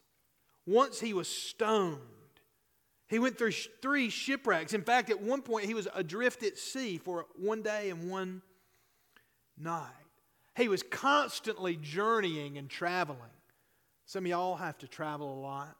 Once 0.66 1.00
he 1.00 1.12
was 1.12 1.28
stoned. 1.28 2.00
He 3.08 3.18
went 3.18 3.38
through 3.38 3.52
three 3.80 4.10
shipwrecks. 4.10 4.74
In 4.74 4.82
fact, 4.82 5.10
at 5.10 5.20
one 5.20 5.42
point, 5.42 5.64
he 5.64 5.74
was 5.74 5.88
adrift 5.94 6.42
at 6.42 6.58
sea 6.58 6.98
for 6.98 7.26
one 7.36 7.62
day 7.62 7.90
and 7.90 8.10
one 8.10 8.42
night. 9.56 9.86
He 10.56 10.68
was 10.68 10.82
constantly 10.82 11.76
journeying 11.76 12.58
and 12.58 12.68
traveling. 12.68 13.20
Some 14.04 14.24
of 14.24 14.30
y'all 14.30 14.56
have 14.56 14.76
to 14.78 14.88
travel 14.88 15.32
a 15.32 15.40
lot. 15.40 15.76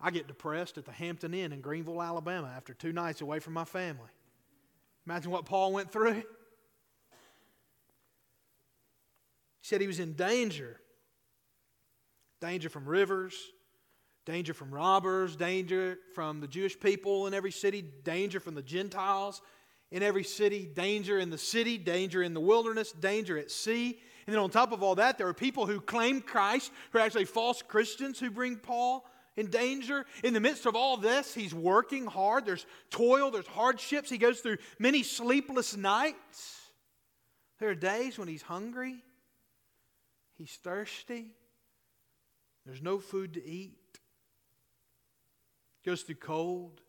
I 0.00 0.10
get 0.10 0.26
depressed 0.26 0.78
at 0.78 0.84
the 0.84 0.92
Hampton 0.92 1.34
Inn 1.34 1.52
in 1.52 1.60
Greenville, 1.60 2.02
Alabama 2.02 2.52
after 2.56 2.74
two 2.74 2.92
nights 2.92 3.20
away 3.20 3.38
from 3.38 3.52
my 3.52 3.64
family. 3.64 4.10
Imagine 5.06 5.30
what 5.30 5.44
Paul 5.44 5.72
went 5.72 5.92
through. 5.92 6.14
He 6.14 6.22
said 9.62 9.80
he 9.80 9.86
was 9.86 10.00
in 10.00 10.14
danger 10.14 10.80
danger 12.42 12.68
from 12.68 12.84
rivers, 12.84 13.34
danger 14.24 14.54
from 14.54 14.72
robbers, 14.72 15.36
danger 15.36 15.98
from 16.14 16.40
the 16.40 16.48
Jewish 16.48 16.78
people 16.78 17.26
in 17.26 17.34
every 17.34 17.52
city, 17.52 17.82
danger 18.04 18.40
from 18.40 18.54
the 18.54 18.62
Gentiles 18.62 19.42
in 19.90 20.02
every 20.02 20.24
city, 20.24 20.64
danger 20.64 21.18
in 21.18 21.28
the 21.30 21.38
city, 21.38 21.76
danger 21.76 22.22
in 22.22 22.32
the 22.32 22.40
wilderness, 22.40 22.92
danger 22.92 23.36
at 23.36 23.50
sea. 23.50 23.98
And 24.26 24.34
then 24.34 24.42
on 24.42 24.50
top 24.50 24.72
of 24.72 24.82
all 24.82 24.94
that, 24.94 25.18
there 25.18 25.28
are 25.28 25.34
people 25.34 25.66
who 25.66 25.80
claim 25.80 26.20
Christ 26.20 26.72
who 26.90 26.98
are 26.98 27.02
actually 27.02 27.26
false 27.26 27.60
Christians 27.60 28.18
who 28.18 28.30
bring 28.30 28.56
Paul 28.56 29.04
in 29.36 29.46
danger. 29.48 30.06
In 30.24 30.32
the 30.32 30.40
midst 30.40 30.64
of 30.66 30.76
all 30.76 30.96
this, 30.96 31.34
he's 31.34 31.54
working 31.54 32.06
hard. 32.06 32.46
There's 32.46 32.64
toil, 32.90 33.30
there's 33.30 33.46
hardships. 33.46 34.08
He 34.08 34.18
goes 34.18 34.40
through 34.40 34.58
many 34.78 35.02
sleepless 35.02 35.76
nights. 35.76 36.60
There 37.58 37.68
are 37.68 37.74
days 37.74 38.18
when 38.18 38.28
he's 38.28 38.42
hungry. 38.42 38.96
He's 40.36 40.58
thirsty. 40.62 41.32
There's 42.64 42.82
no 42.82 42.98
food 42.98 43.34
to 43.34 43.44
eat. 43.44 43.76
Goes 45.84 46.02
through 46.02 46.16
cold 46.16 46.80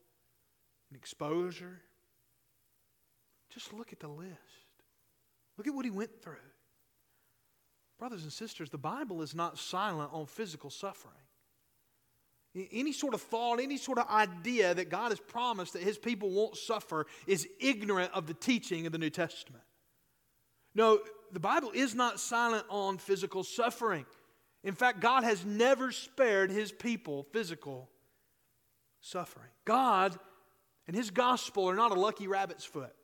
and 0.90 0.98
exposure. 0.98 1.82
Just 3.54 3.74
look 3.74 3.92
at 3.92 4.00
the 4.00 4.08
list. 4.08 4.32
Look 5.58 5.68
at 5.68 5.74
what 5.74 5.86
he 5.86 5.92
went 5.92 6.22
through. 6.22 6.36
Brothers 8.00 8.24
and 8.24 8.32
sisters, 8.34 8.70
the 8.70 8.78
Bible 8.78 9.22
is 9.22 9.34
not 9.34 9.58
silent 9.58 10.10
on 10.14 10.26
physical 10.26 10.70
suffering. 10.70 11.14
Any 12.72 12.92
sort 12.92 13.16
of 13.16 13.22
thought, 13.22 13.60
any 13.60 13.78
sort 13.78 13.98
of 13.98 14.08
idea 14.10 14.76
that 14.76 14.90
God 14.90 15.10
has 15.10 15.20
promised 15.20 15.74
that 15.74 15.82
his 15.82 15.98
people 15.98 16.30
won't 16.30 16.56
suffer 16.56 17.08
is 17.26 17.48
ignorant 17.60 18.12
of 18.14 18.28
the 18.28 18.34
teaching 18.36 18.86
of 18.86 18.92
the 18.92 19.00
New 19.00 19.10
Testament. 19.10 19.64
No, 20.76 21.00
the 21.32 21.40
Bible 21.40 21.72
is 21.74 21.96
not 21.96 22.20
silent 22.20 22.66
on 22.70 23.00
physical 23.00 23.44
suffering. 23.44 24.06
In 24.64 24.76
fact, 24.76 25.00
God 25.00 25.24
has 25.24 25.44
never 25.46 25.92
spared 25.92 26.52
his 26.52 26.72
people 26.72 27.24
physical 27.32 27.90
suffering. 29.04 29.50
God 29.66 30.18
and 30.88 30.96
his 30.96 31.12
gospel 31.12 31.70
are 31.70 31.76
not 31.76 31.92
a 31.92 32.00
lucky 32.00 32.28
rabbit's 32.28 32.66
foot. 32.66 32.96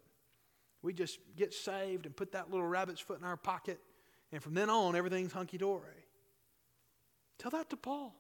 We 0.82 0.94
just 0.94 1.20
get 1.36 1.54
saved 1.54 2.06
and 2.06 2.16
put 2.16 2.32
that 2.32 2.50
little 2.50 2.66
rabbit's 2.66 3.02
foot 3.02 3.20
in 3.20 3.26
our 3.26 3.38
pocket, 3.38 3.80
and 4.32 4.42
from 4.42 4.54
then 4.54 4.70
on, 4.70 4.96
everything's 4.96 5.32
hunky 5.32 5.58
dory. 5.58 5.84
Tell 7.38 7.52
that 7.52 7.70
to 7.70 7.78
Paul. 7.78 8.16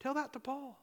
Tell 0.00 0.14
that 0.14 0.32
to 0.34 0.40
Paul. 0.40 0.78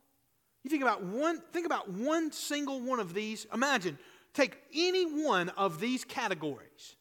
You 0.63 0.69
think 0.69 0.83
about 0.83 1.03
one, 1.03 1.41
think 1.51 1.65
about 1.65 1.89
one 1.89 2.31
single 2.31 2.81
one 2.81 2.99
of 2.99 3.13
these. 3.13 3.45
Imagine, 3.53 3.97
take 4.33 4.57
any 4.73 5.05
one 5.05 5.49
of 5.49 5.79
these 5.79 6.03
categories 6.03 6.95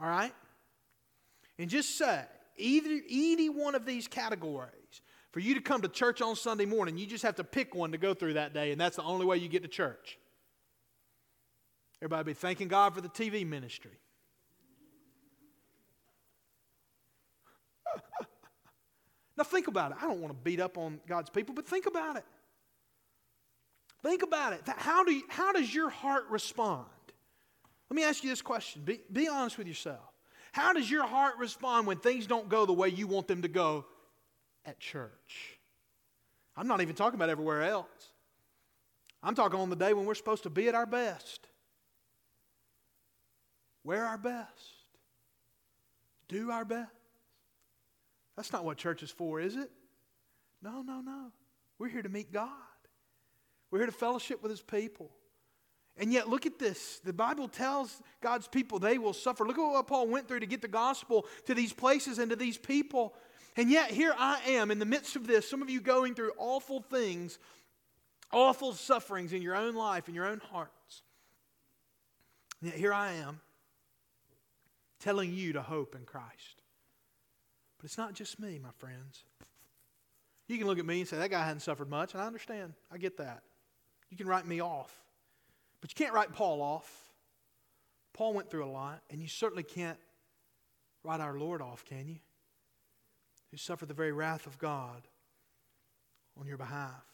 all 0.00 0.08
right? 0.08 0.32
And 1.58 1.70
just 1.70 1.96
say, 1.96 2.22
either 2.56 3.00
any 3.08 3.48
one 3.48 3.74
of 3.74 3.86
these 3.86 4.08
categories, 4.08 4.70
for 5.34 5.40
you 5.40 5.54
to 5.54 5.60
come 5.60 5.82
to 5.82 5.88
church 5.88 6.22
on 6.22 6.36
Sunday 6.36 6.64
morning, 6.64 6.96
you 6.96 7.06
just 7.06 7.24
have 7.24 7.34
to 7.34 7.42
pick 7.42 7.74
one 7.74 7.90
to 7.90 7.98
go 7.98 8.14
through 8.14 8.34
that 8.34 8.54
day, 8.54 8.70
and 8.70 8.80
that's 8.80 8.94
the 8.94 9.02
only 9.02 9.26
way 9.26 9.36
you 9.36 9.48
get 9.48 9.64
to 9.64 9.68
church. 9.68 10.16
Everybody 12.00 12.26
be 12.26 12.34
thanking 12.34 12.68
God 12.68 12.94
for 12.94 13.00
the 13.00 13.08
TV 13.08 13.44
ministry. 13.44 13.98
now, 19.36 19.42
think 19.42 19.66
about 19.66 19.90
it. 19.90 19.96
I 20.00 20.06
don't 20.06 20.20
want 20.20 20.32
to 20.32 20.38
beat 20.40 20.60
up 20.60 20.78
on 20.78 21.00
God's 21.08 21.30
people, 21.30 21.52
but 21.52 21.66
think 21.66 21.86
about 21.86 22.14
it. 22.14 22.24
Think 24.04 24.22
about 24.22 24.52
it. 24.52 24.60
How, 24.68 25.02
do 25.02 25.12
you, 25.12 25.24
how 25.28 25.50
does 25.50 25.74
your 25.74 25.90
heart 25.90 26.26
respond? 26.30 26.86
Let 27.90 27.96
me 27.96 28.04
ask 28.04 28.22
you 28.22 28.30
this 28.30 28.40
question. 28.40 28.82
Be, 28.84 29.00
be 29.12 29.26
honest 29.26 29.58
with 29.58 29.66
yourself. 29.66 29.98
How 30.52 30.72
does 30.72 30.88
your 30.88 31.08
heart 31.08 31.38
respond 31.40 31.88
when 31.88 31.96
things 31.96 32.28
don't 32.28 32.48
go 32.48 32.66
the 32.66 32.72
way 32.72 32.88
you 32.88 33.08
want 33.08 33.26
them 33.26 33.42
to 33.42 33.48
go 33.48 33.86
at 34.64 34.78
church? 34.78 35.58
I'm 36.56 36.66
not 36.66 36.80
even 36.80 36.94
talking 36.94 37.16
about 37.16 37.30
everywhere 37.30 37.62
else. 37.62 38.12
I'm 39.22 39.34
talking 39.34 39.58
on 39.58 39.70
the 39.70 39.76
day 39.76 39.92
when 39.92 40.04
we're 40.04 40.14
supposed 40.14 40.42
to 40.42 40.50
be 40.50 40.68
at 40.68 40.74
our 40.74 40.86
best. 40.86 41.46
Wear 43.82 44.04
our 44.04 44.18
best. 44.18 44.48
Do 46.28 46.50
our 46.50 46.64
best. 46.64 46.90
That's 48.36 48.52
not 48.52 48.64
what 48.64 48.76
church 48.76 49.02
is 49.02 49.10
for, 49.10 49.40
is 49.40 49.56
it? 49.56 49.70
No, 50.62 50.82
no, 50.82 51.00
no. 51.00 51.32
We're 51.78 51.88
here 51.88 52.02
to 52.02 52.08
meet 52.08 52.32
God. 52.32 52.48
We're 53.70 53.80
here 53.80 53.86
to 53.86 53.92
fellowship 53.92 54.42
with 54.42 54.50
His 54.50 54.62
people. 54.62 55.10
And 55.96 56.12
yet, 56.12 56.28
look 56.28 56.44
at 56.44 56.58
this. 56.58 57.00
The 57.04 57.12
Bible 57.12 57.46
tells 57.46 58.02
God's 58.20 58.48
people 58.48 58.78
they 58.78 58.98
will 58.98 59.12
suffer. 59.12 59.44
Look 59.44 59.58
at 59.58 59.62
what 59.62 59.86
Paul 59.86 60.08
went 60.08 60.26
through 60.26 60.40
to 60.40 60.46
get 60.46 60.60
the 60.60 60.68
gospel 60.68 61.26
to 61.46 61.54
these 61.54 61.72
places 61.72 62.18
and 62.18 62.30
to 62.30 62.36
these 62.36 62.58
people. 62.58 63.14
And 63.56 63.70
yet, 63.70 63.90
here 63.90 64.14
I 64.18 64.40
am 64.48 64.70
in 64.70 64.78
the 64.78 64.84
midst 64.84 65.14
of 65.16 65.26
this, 65.26 65.48
some 65.48 65.62
of 65.62 65.70
you 65.70 65.80
going 65.80 66.14
through 66.14 66.32
awful 66.38 66.80
things, 66.80 67.38
awful 68.32 68.72
sufferings 68.72 69.32
in 69.32 69.42
your 69.42 69.54
own 69.54 69.74
life, 69.74 70.08
in 70.08 70.14
your 70.14 70.26
own 70.26 70.40
hearts. 70.50 71.02
And 72.60 72.70
yet, 72.70 72.78
here 72.78 72.92
I 72.92 73.12
am 73.12 73.40
telling 74.98 75.32
you 75.32 75.52
to 75.52 75.62
hope 75.62 75.94
in 75.94 76.04
Christ. 76.04 76.62
But 77.78 77.84
it's 77.84 77.98
not 77.98 78.14
just 78.14 78.40
me, 78.40 78.58
my 78.60 78.70
friends. 78.78 79.24
You 80.48 80.58
can 80.58 80.66
look 80.66 80.78
at 80.78 80.86
me 80.86 81.00
and 81.00 81.08
say, 81.08 81.16
that 81.18 81.30
guy 81.30 81.44
hasn't 81.44 81.62
suffered 81.62 81.88
much, 81.88 82.12
and 82.12 82.22
I 82.22 82.26
understand. 82.26 82.74
I 82.90 82.98
get 82.98 83.18
that. 83.18 83.42
You 84.10 84.16
can 84.16 84.26
write 84.26 84.46
me 84.46 84.60
off. 84.60 84.92
But 85.80 85.90
you 85.90 86.02
can't 86.02 86.14
write 86.14 86.32
Paul 86.32 86.60
off. 86.60 87.12
Paul 88.14 88.32
went 88.32 88.50
through 88.50 88.64
a 88.64 88.70
lot, 88.70 89.00
and 89.10 89.20
you 89.20 89.28
certainly 89.28 89.62
can't 89.62 89.98
write 91.02 91.20
our 91.20 91.38
Lord 91.38 91.62
off, 91.62 91.84
can 91.84 92.08
you? 92.08 92.16
Who 93.54 93.58
suffered 93.58 93.86
the 93.86 93.94
very 93.94 94.10
wrath 94.10 94.48
of 94.48 94.58
God 94.58 95.06
on 96.36 96.48
your 96.48 96.56
behalf. 96.56 97.04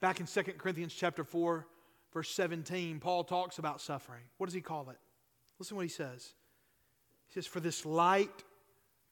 Back 0.00 0.20
in 0.20 0.26
2 0.26 0.42
Corinthians 0.56 0.94
chapter 0.94 1.24
4, 1.24 1.66
verse 2.12 2.30
17, 2.30 3.00
Paul 3.00 3.24
talks 3.24 3.58
about 3.58 3.80
suffering. 3.80 4.22
What 4.38 4.46
does 4.46 4.54
he 4.54 4.60
call 4.60 4.88
it? 4.90 4.98
Listen 5.58 5.74
to 5.74 5.78
what 5.78 5.82
he 5.82 5.88
says. 5.88 6.34
He 7.26 7.34
says, 7.34 7.48
For 7.48 7.58
this 7.58 7.84
light, 7.84 8.44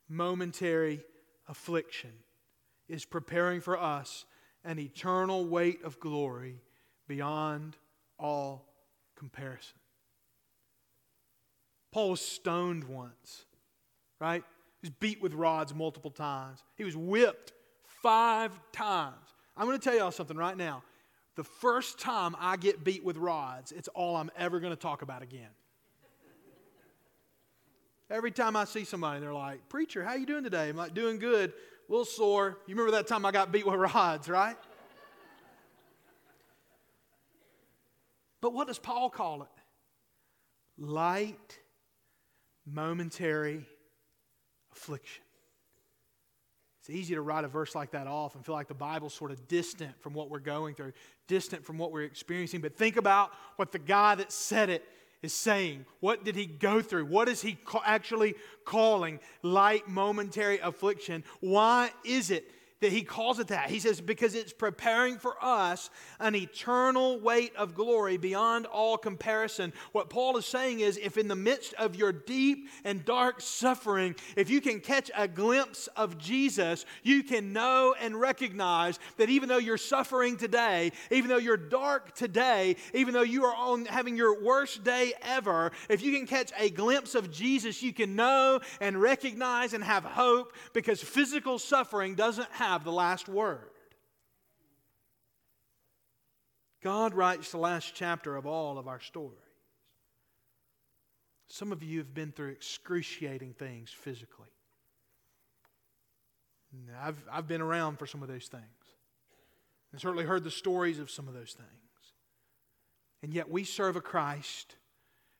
momentary 0.08 1.02
affliction 1.48 2.12
is 2.88 3.04
preparing 3.04 3.60
for 3.60 3.76
us 3.76 4.24
an 4.64 4.78
eternal 4.78 5.44
weight 5.44 5.82
of 5.82 5.98
glory 5.98 6.62
beyond 7.08 7.76
all 8.20 8.68
comparison. 9.16 9.80
Paul 11.90 12.10
was 12.10 12.20
stoned 12.20 12.84
once, 12.84 13.46
right? 14.20 14.44
He 14.82 14.88
was 14.88 14.94
beat 14.98 15.22
with 15.22 15.32
rods 15.32 15.72
multiple 15.72 16.10
times. 16.10 16.64
He 16.76 16.82
was 16.82 16.96
whipped 16.96 17.52
five 18.02 18.58
times. 18.72 19.14
I'm 19.56 19.66
going 19.66 19.78
to 19.78 19.82
tell 19.82 19.96
y'all 19.96 20.10
something 20.10 20.36
right 20.36 20.56
now. 20.56 20.82
The 21.36 21.44
first 21.44 22.00
time 22.00 22.34
I 22.38 22.56
get 22.56 22.82
beat 22.82 23.04
with 23.04 23.16
rods, 23.16 23.70
it's 23.70 23.86
all 23.88 24.16
I'm 24.16 24.30
ever 24.36 24.58
going 24.58 24.72
to 24.72 24.80
talk 24.80 25.02
about 25.02 25.22
again. 25.22 25.48
Every 28.10 28.32
time 28.32 28.56
I 28.56 28.64
see 28.64 28.84
somebody, 28.84 29.20
they're 29.20 29.32
like, 29.32 29.66
"Preacher, 29.70 30.04
how 30.04 30.14
you 30.14 30.26
doing 30.26 30.44
today?" 30.44 30.68
I'm 30.68 30.76
like, 30.76 30.92
"Doing 30.92 31.18
good, 31.18 31.50
a 31.50 31.90
little 31.90 32.04
sore." 32.04 32.58
You 32.66 32.74
remember 32.74 32.90
that 32.98 33.06
time 33.06 33.24
I 33.24 33.30
got 33.30 33.52
beat 33.52 33.64
with 33.64 33.76
rods, 33.94 34.28
right? 34.28 34.56
But 38.42 38.52
what 38.52 38.66
does 38.66 38.78
Paul 38.78 39.08
call 39.08 39.44
it? 39.44 39.48
Light, 40.76 41.58
momentary 42.66 43.64
affliction. 44.72 45.22
It's 46.80 46.90
easy 46.90 47.14
to 47.14 47.22
write 47.22 47.44
a 47.44 47.48
verse 47.48 47.76
like 47.76 47.92
that 47.92 48.08
off 48.08 48.34
and 48.34 48.44
feel 48.44 48.56
like 48.56 48.66
the 48.66 48.74
Bible's 48.74 49.14
sort 49.14 49.30
of 49.30 49.46
distant 49.46 50.00
from 50.00 50.14
what 50.14 50.30
we're 50.30 50.40
going 50.40 50.74
through, 50.74 50.92
distant 51.28 51.64
from 51.64 51.78
what 51.78 51.92
we're 51.92 52.02
experiencing. 52.02 52.60
But 52.60 52.76
think 52.76 52.96
about 52.96 53.30
what 53.54 53.70
the 53.70 53.78
guy 53.78 54.16
that 54.16 54.32
said 54.32 54.68
it 54.68 54.84
is 55.22 55.32
saying. 55.32 55.86
What 56.00 56.24
did 56.24 56.34
he 56.34 56.46
go 56.46 56.82
through? 56.82 57.04
What 57.04 57.28
is 57.28 57.40
he 57.40 57.56
actually 57.84 58.34
calling 58.64 59.20
light, 59.42 59.88
momentary 59.88 60.58
affliction? 60.58 61.22
Why 61.40 61.90
is 62.04 62.32
it 62.32 62.50
that 62.82 62.92
he 62.92 63.02
calls 63.02 63.38
it 63.38 63.46
that. 63.46 63.70
He 63.70 63.78
says, 63.78 64.00
because 64.00 64.34
it's 64.34 64.52
preparing 64.52 65.16
for 65.16 65.36
us 65.40 65.88
an 66.18 66.34
eternal 66.34 67.18
weight 67.20 67.54
of 67.56 67.74
glory 67.74 68.16
beyond 68.16 68.66
all 68.66 68.98
comparison. 68.98 69.72
What 69.92 70.10
Paul 70.10 70.36
is 70.36 70.44
saying 70.44 70.80
is, 70.80 70.98
if 70.98 71.16
in 71.16 71.28
the 71.28 71.36
midst 71.36 71.74
of 71.74 71.94
your 71.94 72.12
deep 72.12 72.68
and 72.84 73.04
dark 73.04 73.40
suffering, 73.40 74.16
if 74.36 74.50
you 74.50 74.60
can 74.60 74.80
catch 74.80 75.12
a 75.16 75.28
glimpse 75.28 75.86
of 75.96 76.18
Jesus, 76.18 76.84
you 77.04 77.22
can 77.22 77.52
know 77.52 77.94
and 78.00 78.20
recognize 78.20 78.98
that 79.16 79.30
even 79.30 79.48
though 79.48 79.58
you're 79.58 79.78
suffering 79.78 80.36
today, 80.36 80.90
even 81.12 81.30
though 81.30 81.36
you're 81.36 81.56
dark 81.56 82.16
today, 82.16 82.74
even 82.94 83.14
though 83.14 83.22
you 83.22 83.44
are 83.44 83.54
on 83.54 83.84
having 83.86 84.16
your 84.16 84.42
worst 84.42 84.82
day 84.82 85.12
ever, 85.22 85.70
if 85.88 86.02
you 86.02 86.12
can 86.12 86.26
catch 86.26 86.50
a 86.58 86.68
glimpse 86.68 87.14
of 87.14 87.30
Jesus, 87.30 87.80
you 87.80 87.92
can 87.92 88.16
know 88.16 88.58
and 88.80 89.00
recognize 89.00 89.72
and 89.72 89.84
have 89.84 90.04
hope 90.04 90.52
because 90.72 91.00
physical 91.00 91.60
suffering 91.60 92.16
doesn't 92.16 92.50
have 92.50 92.71
have 92.72 92.84
the 92.84 92.92
last 92.92 93.28
word. 93.28 93.68
God 96.82 97.14
writes 97.14 97.50
the 97.50 97.58
last 97.58 97.94
chapter 97.94 98.34
of 98.34 98.46
all 98.46 98.78
of 98.78 98.88
our 98.88 98.98
stories. 98.98 99.38
Some 101.48 101.70
of 101.70 101.82
you 101.82 101.98
have 101.98 102.14
been 102.14 102.32
through 102.32 102.48
excruciating 102.48 103.52
things 103.52 103.90
physically. 103.90 104.48
I've, 107.02 107.22
I've 107.30 107.46
been 107.46 107.60
around 107.60 107.98
for 107.98 108.06
some 108.06 108.22
of 108.22 108.28
those 108.28 108.46
things 108.46 108.64
and 109.92 110.00
certainly 110.00 110.24
heard 110.24 110.42
the 110.42 110.50
stories 110.50 110.98
of 110.98 111.10
some 111.10 111.28
of 111.28 111.34
those 111.34 111.52
things. 111.52 111.68
And 113.22 113.34
yet 113.34 113.50
we 113.50 113.64
serve 113.64 113.96
a 113.96 114.00
Christ 114.00 114.76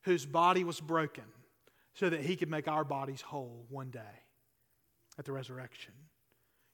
whose 0.03 0.27
body 0.27 0.65
was 0.65 0.81
broken 0.81 1.25
so 1.95 2.11
that 2.11 2.21
he 2.21 2.37
could 2.37 2.51
make 2.51 2.69
our 2.69 2.85
bodies 2.85 3.23
whole 3.23 3.65
one 3.71 3.91
day 3.91 4.01
at 5.19 5.25
the 5.25 5.33
resurrection. 5.33 5.95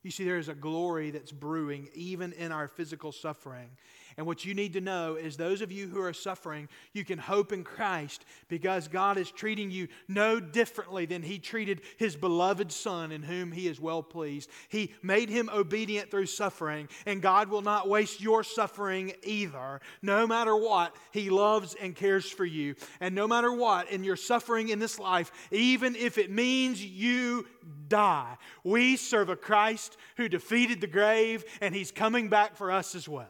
You 0.09 0.13
see, 0.13 0.25
there 0.25 0.39
is 0.39 0.49
a 0.49 0.55
glory 0.55 1.11
that's 1.11 1.33
brewing 1.33 1.91
even 1.93 2.33
in 2.33 2.51
our 2.51 2.67
physical 2.67 3.13
suffering. 3.13 3.69
And 4.17 4.27
what 4.27 4.43
you 4.43 4.55
need 4.55 4.73
to 4.73 4.81
know 4.81 5.17
is 5.17 5.37
those 5.37 5.61
of 5.61 5.71
you 5.71 5.87
who 5.87 6.01
are 6.01 6.15
suffering, 6.15 6.71
you 6.95 7.05
can 7.05 7.19
hope 7.19 7.53
in 7.53 7.63
Christ 7.63 8.25
because 8.49 8.89
God 8.89 9.19
is 9.19 9.31
treating 9.31 9.71
you 9.71 9.87
no 10.09 10.41
differently 10.41 11.05
than 11.05 11.23
He 11.23 11.39
treated 11.39 11.83
His 11.99 12.17
beloved 12.17 12.73
Son 12.73 13.13
in 13.13 13.23
whom 13.23 13.53
He 13.53 13.69
is 13.69 13.79
well 13.79 14.03
pleased. 14.03 14.49
He 14.71 14.95
made 15.03 15.29
Him 15.29 15.51
obedient 15.53 16.11
through 16.11 16.25
suffering, 16.25 16.89
and 17.05 17.21
God 17.21 17.51
will 17.51 17.61
not 17.61 17.87
waste 17.87 18.19
your 18.19 18.43
suffering 18.43 19.13
either. 19.25 19.83
No 20.01 20.27
matter 20.27 20.57
what, 20.57 20.97
He 21.13 21.29
loves 21.29 21.77
and 21.81 21.95
cares 21.95 22.31
for 22.31 22.47
you. 22.47 22.77
And 22.99 23.15
no 23.15 23.29
matter 23.29 23.53
what, 23.53 23.93
in 23.93 24.05
your 24.05 24.17
suffering 24.17 24.71
in 24.71 24.79
this 24.79 24.99
life, 24.99 25.31
even 25.53 25.95
if 25.95 26.17
it 26.17 26.31
means 26.31 26.83
you 26.83 27.47
die, 27.89 28.39
we 28.65 28.97
serve 28.97 29.29
a 29.29 29.37
Christ 29.37 29.98
who 30.17 30.29
defeated 30.29 30.81
the 30.81 30.87
grave, 30.87 31.45
and 31.61 31.75
He's 31.75 31.91
coming 31.91 32.29
back 32.29 32.57
for 32.57 32.71
us 32.71 32.95
as 32.95 33.09
well. 33.09 33.27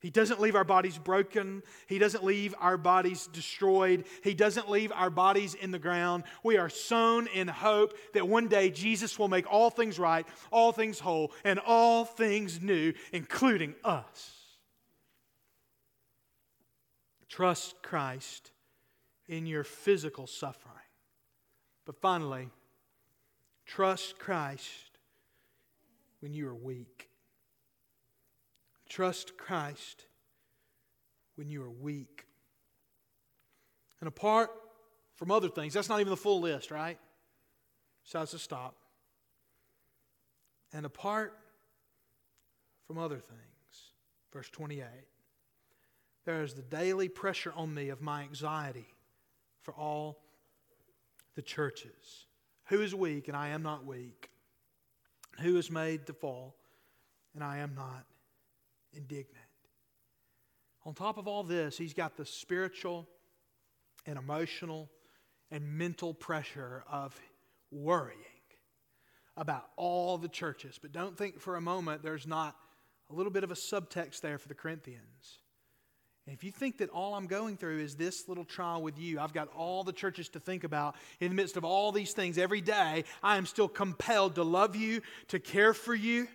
He 0.00 0.08
doesn't 0.08 0.40
leave 0.40 0.56
our 0.56 0.64
bodies 0.64 0.96
broken. 0.96 1.62
He 1.86 1.98
doesn't 1.98 2.24
leave 2.24 2.54
our 2.58 2.78
bodies 2.78 3.26
destroyed. 3.26 4.04
He 4.24 4.32
doesn't 4.32 4.70
leave 4.70 4.92
our 4.92 5.10
bodies 5.10 5.54
in 5.54 5.72
the 5.72 5.78
ground. 5.78 6.24
We 6.42 6.56
are 6.56 6.70
sown 6.70 7.26
in 7.26 7.48
hope 7.48 7.92
that 8.14 8.26
one 8.26 8.48
day 8.48 8.70
Jesus 8.70 9.18
will 9.18 9.28
make 9.28 9.50
all 9.52 9.68
things 9.68 9.98
right, 9.98 10.26
all 10.50 10.72
things 10.72 10.98
whole, 10.98 11.32
and 11.44 11.58
all 11.58 12.06
things 12.06 12.62
new, 12.62 12.94
including 13.12 13.74
us. 13.84 14.36
Trust 17.28 17.82
Christ 17.82 18.52
in 19.28 19.44
your 19.46 19.64
physical 19.64 20.26
suffering. 20.26 20.74
But 21.84 22.00
finally, 22.00 22.48
trust 23.70 24.18
Christ 24.18 24.98
when 26.18 26.34
you 26.34 26.48
are 26.48 26.54
weak. 26.54 27.08
Trust 28.88 29.36
Christ 29.36 30.06
when 31.36 31.48
you 31.48 31.62
are 31.62 31.70
weak. 31.70 32.26
And 34.00 34.08
apart 34.08 34.50
from 35.14 35.30
other 35.30 35.48
things, 35.48 35.72
that's 35.72 35.88
not 35.88 36.00
even 36.00 36.10
the 36.10 36.16
full 36.16 36.40
list, 36.40 36.72
right? 36.72 36.98
So 38.02 38.18
that's 38.18 38.34
a 38.34 38.40
stop. 38.40 38.74
And 40.72 40.84
apart 40.84 41.38
from 42.88 42.98
other 42.98 43.18
things, 43.18 43.92
verse 44.32 44.48
28, 44.50 44.84
there 46.24 46.42
is 46.42 46.54
the 46.54 46.62
daily 46.62 47.08
pressure 47.08 47.52
on 47.54 47.72
me 47.72 47.90
of 47.90 48.02
my 48.02 48.22
anxiety 48.22 48.88
for 49.62 49.74
all 49.74 50.18
the 51.36 51.42
churches. 51.42 52.26
Who 52.70 52.82
is 52.82 52.94
weak 52.94 53.26
and 53.26 53.36
I 53.36 53.48
am 53.48 53.62
not 53.62 53.84
weak? 53.84 54.30
Who 55.40 55.56
is 55.56 55.70
made 55.70 56.06
to 56.06 56.12
fall 56.12 56.54
and 57.34 57.42
I 57.42 57.58
am 57.58 57.74
not 57.74 58.06
indignant. 58.92 59.36
On 60.86 60.94
top 60.94 61.18
of 61.18 61.26
all 61.26 61.42
this, 61.42 61.76
he's 61.76 61.94
got 61.94 62.16
the 62.16 62.24
spiritual 62.24 63.08
and 64.06 64.16
emotional 64.16 64.88
and 65.50 65.64
mental 65.78 66.14
pressure 66.14 66.84
of 66.90 67.20
worrying 67.72 68.18
about 69.36 69.66
all 69.76 70.16
the 70.16 70.28
churches. 70.28 70.78
But 70.80 70.92
don't 70.92 71.18
think 71.18 71.40
for 71.40 71.56
a 71.56 71.60
moment 71.60 72.02
there's 72.02 72.26
not 72.26 72.56
a 73.10 73.14
little 73.14 73.32
bit 73.32 73.42
of 73.42 73.50
a 73.50 73.54
subtext 73.54 74.20
there 74.20 74.38
for 74.38 74.46
the 74.46 74.54
Corinthians. 74.54 75.40
And 76.26 76.34
if 76.34 76.44
you 76.44 76.52
think 76.52 76.78
that 76.78 76.90
all 76.90 77.14
I'm 77.14 77.26
going 77.26 77.56
through 77.56 77.80
is 77.80 77.96
this 77.96 78.28
little 78.28 78.44
trial 78.44 78.82
with 78.82 78.98
you, 78.98 79.18
I've 79.18 79.32
got 79.32 79.48
all 79.56 79.84
the 79.84 79.92
churches 79.92 80.28
to 80.30 80.40
think 80.40 80.64
about 80.64 80.94
in 81.18 81.28
the 81.28 81.34
midst 81.34 81.56
of 81.56 81.64
all 81.64 81.92
these 81.92 82.12
things 82.12 82.38
every 82.38 82.60
day, 82.60 83.04
I 83.22 83.36
am 83.36 83.46
still 83.46 83.68
compelled 83.68 84.36
to 84.36 84.44
love 84.44 84.76
you, 84.76 85.00
to 85.28 85.38
care 85.38 85.74
for 85.74 85.94
you, 85.94 86.28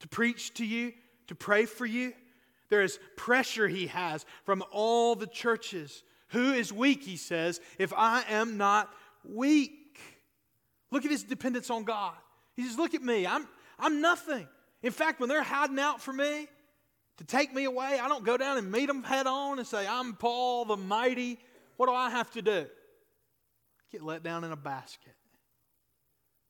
to 0.00 0.08
preach 0.08 0.54
to 0.54 0.64
you, 0.64 0.92
to 1.28 1.34
pray 1.34 1.64
for 1.64 1.86
you. 1.86 2.12
There 2.68 2.82
is 2.82 2.98
pressure 3.16 3.68
he 3.68 3.86
has 3.88 4.24
from 4.44 4.62
all 4.70 5.14
the 5.14 5.26
churches. 5.26 6.02
Who 6.28 6.52
is 6.52 6.72
weak, 6.72 7.02
he 7.02 7.16
says, 7.16 7.60
if 7.78 7.92
I 7.96 8.24
am 8.28 8.56
not 8.56 8.92
weak? 9.24 9.98
Look 10.90 11.04
at 11.04 11.10
his 11.10 11.24
dependence 11.24 11.70
on 11.70 11.84
God. 11.84 12.14
He 12.54 12.64
says, 12.64 12.78
Look 12.78 12.94
at 12.94 13.02
me. 13.02 13.26
I'm, 13.26 13.48
I'm 13.78 14.00
nothing. 14.00 14.46
In 14.82 14.92
fact, 14.92 15.18
when 15.18 15.28
they're 15.28 15.42
hiding 15.42 15.78
out 15.78 16.00
for 16.00 16.12
me 16.12 16.46
to 17.18 17.24
take 17.24 17.54
me 17.54 17.64
away, 17.64 17.98
I 18.00 18.08
don't 18.08 18.24
go 18.24 18.36
down 18.36 18.58
and 18.58 18.72
meet 18.72 18.86
them 18.86 19.02
head 19.02 19.26
on 19.26 19.58
and 19.58 19.66
say, 19.66 19.86
I'm 19.86 20.14
Paul 20.14 20.64
the 20.64 20.76
mighty. 20.76 21.38
What 21.76 21.86
do 21.86 21.92
I 21.92 22.10
have 22.10 22.30
to 22.32 22.42
do? 22.42 22.66
Get 23.92 24.02
let 24.02 24.22
down 24.22 24.44
in 24.44 24.50
a 24.52 24.56
basket. 24.56 25.14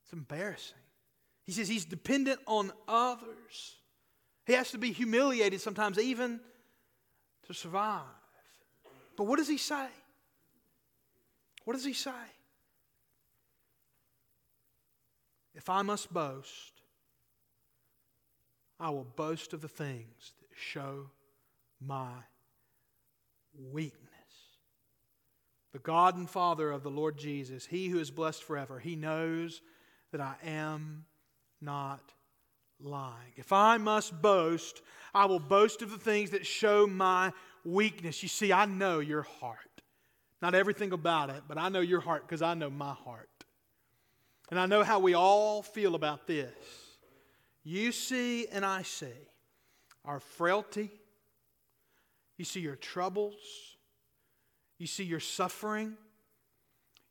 It's 0.04 0.12
embarrassing. 0.12 0.78
He 1.44 1.52
says 1.52 1.68
he's 1.68 1.84
dependent 1.84 2.40
on 2.46 2.72
others. 2.88 3.76
He 4.46 4.54
has 4.54 4.70
to 4.70 4.78
be 4.78 4.92
humiliated 4.92 5.60
sometimes, 5.60 5.98
even 5.98 6.40
to 7.46 7.54
survive. 7.54 8.02
But 9.16 9.24
what 9.24 9.38
does 9.38 9.48
he 9.48 9.58
say? 9.58 9.86
What 11.64 11.74
does 11.74 11.84
he 11.84 11.92
say? 11.92 12.10
If 15.54 15.70
I 15.70 15.82
must 15.82 16.12
boast, 16.12 16.72
I 18.80 18.90
will 18.90 19.04
boast 19.04 19.52
of 19.52 19.60
the 19.60 19.68
things 19.68 20.32
show 20.56 21.10
my 21.80 22.10
weakness. 23.72 24.00
The 25.72 25.78
God 25.80 26.16
and 26.16 26.30
Father 26.30 26.70
of 26.70 26.82
the 26.82 26.90
Lord 26.90 27.18
Jesus, 27.18 27.66
He 27.66 27.88
who 27.88 27.98
is 27.98 28.10
blessed 28.10 28.44
forever, 28.44 28.78
He 28.78 28.96
knows 28.96 29.60
that 30.12 30.20
I 30.20 30.34
am 30.44 31.04
not 31.60 32.12
lying. 32.80 33.32
If 33.36 33.52
I 33.52 33.78
must 33.78 34.20
boast, 34.20 34.82
I 35.14 35.26
will 35.26 35.40
boast 35.40 35.82
of 35.82 35.90
the 35.90 35.98
things 35.98 36.30
that 36.30 36.46
show 36.46 36.86
my 36.86 37.32
weakness. 37.64 38.22
You 38.22 38.28
see, 38.28 38.52
I 38.52 38.66
know 38.66 39.00
your 39.00 39.22
heart. 39.22 39.58
Not 40.40 40.54
everything 40.54 40.92
about 40.92 41.30
it, 41.30 41.42
but 41.48 41.58
I 41.58 41.68
know 41.68 41.80
your 41.80 42.00
heart 42.00 42.22
because 42.26 42.42
I 42.42 42.54
know 42.54 42.70
my 42.70 42.92
heart. 42.92 43.28
And 44.50 44.60
I 44.60 44.66
know 44.66 44.82
how 44.82 44.98
we 44.98 45.14
all 45.14 45.62
feel 45.62 45.94
about 45.94 46.26
this. 46.26 46.52
You 47.64 47.92
see, 47.92 48.46
and 48.48 48.64
I 48.64 48.82
see 48.82 49.06
our 50.04 50.20
frailty. 50.20 50.90
You 52.36 52.44
see 52.44 52.60
your 52.60 52.76
troubles. 52.76 53.34
You 54.78 54.86
see 54.86 55.04
your 55.04 55.20
suffering. 55.20 55.96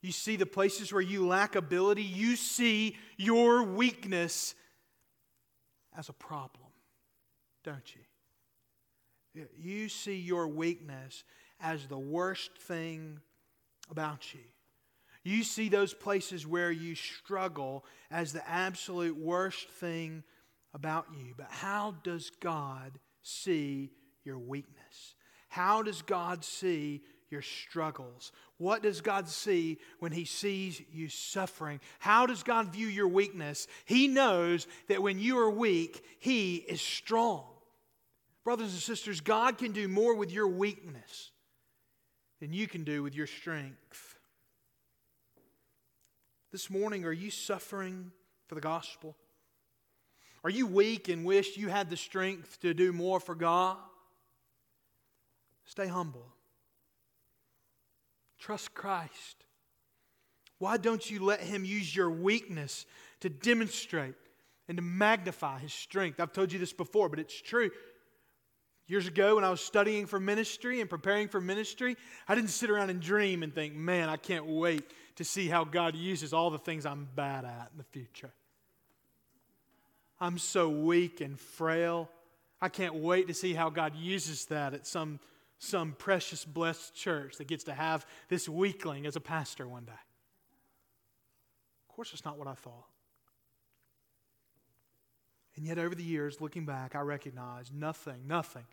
You 0.02 0.12
see 0.12 0.36
the 0.36 0.46
places 0.46 0.92
where 0.92 1.02
you 1.02 1.26
lack 1.26 1.56
ability. 1.56 2.02
You 2.02 2.36
see 2.36 2.96
your 3.16 3.62
weakness 3.62 4.54
as 5.96 6.08
a 6.08 6.12
problem, 6.12 6.68
don't 7.64 7.94
you? 7.94 9.46
You 9.58 9.88
see 9.88 10.16
your 10.16 10.46
weakness 10.46 11.24
as 11.60 11.86
the 11.86 11.98
worst 11.98 12.56
thing 12.58 13.20
about 13.90 14.34
you. 14.34 14.40
You 15.24 15.42
see 15.42 15.70
those 15.70 15.94
places 15.94 16.46
where 16.46 16.70
you 16.70 16.94
struggle 16.94 17.84
as 18.10 18.32
the 18.32 18.46
absolute 18.48 19.16
worst 19.16 19.68
thing 19.70 20.22
about 20.74 21.06
you. 21.16 21.34
But 21.36 21.46
how 21.50 21.94
does 22.02 22.30
God 22.40 22.98
see 23.22 23.90
your 24.24 24.38
weakness? 24.38 25.14
How 25.48 25.82
does 25.82 26.02
God 26.02 26.44
see 26.44 27.02
your 27.30 27.42
struggles? 27.42 28.32
What 28.58 28.82
does 28.82 29.00
God 29.00 29.28
see 29.28 29.78
when 30.00 30.12
He 30.12 30.24
sees 30.24 30.82
you 30.92 31.08
suffering? 31.08 31.80
How 32.00 32.26
does 32.26 32.42
God 32.42 32.72
view 32.72 32.88
your 32.88 33.08
weakness? 33.08 33.66
He 33.84 34.08
knows 34.08 34.66
that 34.88 35.02
when 35.02 35.18
you 35.18 35.38
are 35.38 35.50
weak, 35.50 36.04
He 36.18 36.56
is 36.56 36.80
strong. 36.80 37.44
Brothers 38.44 38.72
and 38.72 38.82
sisters, 38.82 39.20
God 39.20 39.56
can 39.58 39.72
do 39.72 39.88
more 39.88 40.14
with 40.14 40.30
your 40.30 40.48
weakness 40.48 41.30
than 42.40 42.52
you 42.52 42.66
can 42.66 42.84
do 42.84 43.02
with 43.02 43.14
your 43.14 43.26
strength. 43.26 44.18
This 46.52 46.68
morning, 46.68 47.04
are 47.04 47.12
you 47.12 47.30
suffering 47.30 48.12
for 48.48 48.54
the 48.54 48.60
gospel? 48.60 49.16
Are 50.44 50.50
you 50.50 50.66
weak 50.66 51.08
and 51.08 51.24
wish 51.24 51.56
you 51.56 51.68
had 51.68 51.88
the 51.88 51.96
strength 51.96 52.60
to 52.60 52.74
do 52.74 52.92
more 52.92 53.18
for 53.18 53.34
God? 53.34 53.78
Stay 55.64 55.86
humble. 55.86 56.26
Trust 58.38 58.74
Christ. 58.74 59.46
Why 60.58 60.76
don't 60.76 61.10
you 61.10 61.24
let 61.24 61.40
Him 61.40 61.64
use 61.64 61.96
your 61.96 62.10
weakness 62.10 62.84
to 63.20 63.30
demonstrate 63.30 64.14
and 64.68 64.76
to 64.76 64.82
magnify 64.82 65.60
His 65.60 65.72
strength? 65.72 66.20
I've 66.20 66.32
told 66.32 66.52
you 66.52 66.58
this 66.58 66.74
before, 66.74 67.08
but 67.08 67.18
it's 67.18 67.40
true. 67.40 67.70
Years 68.86 69.06
ago, 69.06 69.36
when 69.36 69.44
I 69.44 69.50
was 69.50 69.62
studying 69.62 70.04
for 70.04 70.20
ministry 70.20 70.82
and 70.82 70.90
preparing 70.90 71.28
for 71.28 71.40
ministry, 71.40 71.96
I 72.28 72.34
didn't 72.34 72.50
sit 72.50 72.68
around 72.68 72.90
and 72.90 73.00
dream 73.00 73.42
and 73.42 73.54
think, 73.54 73.74
man, 73.74 74.10
I 74.10 74.18
can't 74.18 74.44
wait 74.44 74.84
to 75.16 75.24
see 75.24 75.48
how 75.48 75.64
God 75.64 75.96
uses 75.96 76.34
all 76.34 76.50
the 76.50 76.58
things 76.58 76.84
I'm 76.84 77.08
bad 77.14 77.46
at 77.46 77.70
in 77.72 77.78
the 77.78 77.84
future. 77.84 78.30
I'm 80.20 80.38
so 80.38 80.68
weak 80.68 81.20
and 81.20 81.38
frail. 81.38 82.08
I 82.60 82.68
can't 82.68 82.94
wait 82.94 83.28
to 83.28 83.34
see 83.34 83.52
how 83.52 83.70
God 83.70 83.94
uses 83.96 84.46
that 84.46 84.74
at 84.74 84.86
some 84.86 85.20
some 85.58 85.92
precious, 85.92 86.44
blessed 86.44 86.94
church 86.94 87.38
that 87.38 87.46
gets 87.46 87.64
to 87.64 87.72
have 87.72 88.06
this 88.28 88.48
weakling 88.48 89.06
as 89.06 89.16
a 89.16 89.20
pastor 89.20 89.66
one 89.66 89.84
day. 89.84 89.92
Of 91.88 91.94
course, 91.94 92.12
it's 92.12 92.24
not 92.24 92.38
what 92.38 92.48
I 92.48 92.54
thought. 92.54 92.86
And 95.56 95.64
yet, 95.64 95.78
over 95.78 95.94
the 95.94 96.02
years, 96.02 96.40
looking 96.40 96.66
back, 96.66 96.96
I 96.96 97.00
recognize 97.00 97.70
nothing, 97.72 98.26
nothing, 98.26 98.64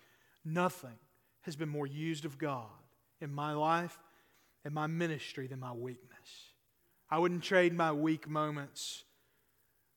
nothing 0.43 0.97
has 1.41 1.55
been 1.55 1.69
more 1.69 1.85
used 1.85 2.25
of 2.25 2.37
God 2.37 2.67
in 3.19 3.33
my 3.33 3.53
life 3.53 3.99
and 4.65 4.73
my 4.73 4.87
ministry 4.87 5.47
than 5.47 5.59
my 5.59 5.73
weakness. 5.73 6.53
I 7.09 7.19
wouldn't 7.19 7.43
trade 7.43 7.73
my 7.73 7.91
weak 7.91 8.27
moments 8.27 9.03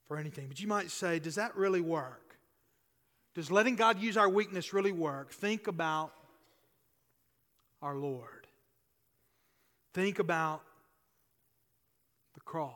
for 0.06 0.18
anything. 0.18 0.48
But 0.48 0.60
you 0.60 0.68
might 0.68 0.90
say, 0.90 1.18
does 1.18 1.36
that 1.36 1.56
really 1.56 1.80
work? 1.80 2.36
Does 3.34 3.50
letting 3.50 3.76
God 3.76 4.00
use 4.00 4.16
our 4.16 4.28
weakness 4.28 4.72
really 4.72 4.92
work? 4.92 5.32
Think 5.32 5.66
about 5.66 6.12
our 7.82 7.96
Lord. 7.96 8.46
Think 9.92 10.18
about 10.18 10.62
the 12.34 12.40
cross. 12.40 12.72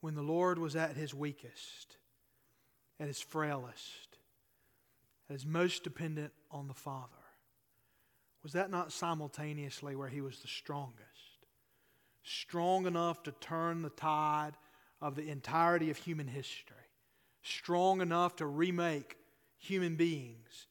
When 0.00 0.14
the 0.14 0.22
Lord 0.22 0.58
was 0.58 0.76
at 0.76 0.96
his 0.96 1.14
weakest, 1.14 1.96
at 3.00 3.08
his 3.08 3.20
frailest, 3.20 4.18
at 5.30 5.32
his 5.32 5.46
most 5.46 5.82
dependent 5.82 6.32
on 6.50 6.68
the 6.68 6.74
Father, 6.74 7.08
was 8.42 8.52
that 8.52 8.70
not 8.70 8.92
simultaneously 8.92 9.96
where 9.96 10.10
he 10.10 10.20
was 10.20 10.40
the 10.40 10.48
strongest? 10.48 11.00
Strong 12.22 12.86
enough 12.86 13.22
to 13.22 13.32
turn 13.32 13.80
the 13.80 13.88
tide 13.88 14.52
of 15.04 15.16
the 15.16 15.28
entirety 15.28 15.90
of 15.90 15.98
human 15.98 16.26
history, 16.26 16.76
strong 17.42 18.00
enough 18.00 18.36
to 18.36 18.46
remake 18.46 19.18
human 19.58 19.96
beings 19.96 20.66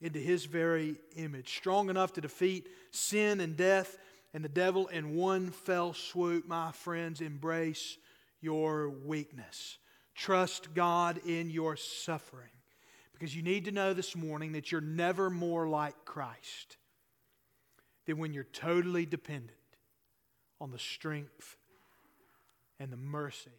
into 0.00 0.18
his 0.18 0.44
very 0.44 0.96
image, 1.14 1.56
strong 1.56 1.88
enough 1.88 2.12
to 2.12 2.20
defeat 2.20 2.66
sin 2.90 3.38
and 3.38 3.56
death 3.56 3.96
and 4.34 4.44
the 4.44 4.48
devil 4.48 4.88
in 4.88 5.14
one 5.14 5.52
fell 5.52 5.94
swoop. 5.94 6.48
My 6.48 6.72
friends, 6.72 7.20
embrace 7.20 7.96
your 8.40 8.90
weakness. 8.90 9.78
Trust 10.16 10.74
God 10.74 11.20
in 11.24 11.48
your 11.48 11.76
suffering. 11.76 12.50
Because 13.12 13.36
you 13.36 13.42
need 13.42 13.66
to 13.66 13.70
know 13.70 13.94
this 13.94 14.16
morning 14.16 14.52
that 14.52 14.72
you're 14.72 14.80
never 14.80 15.30
more 15.30 15.68
like 15.68 16.04
Christ 16.04 16.76
than 18.04 18.18
when 18.18 18.32
you're 18.32 18.42
totally 18.42 19.06
dependent 19.06 19.52
on 20.60 20.72
the 20.72 20.78
strength 20.78 21.56
and 22.80 22.90
the 22.90 22.96
mercy 22.96 23.52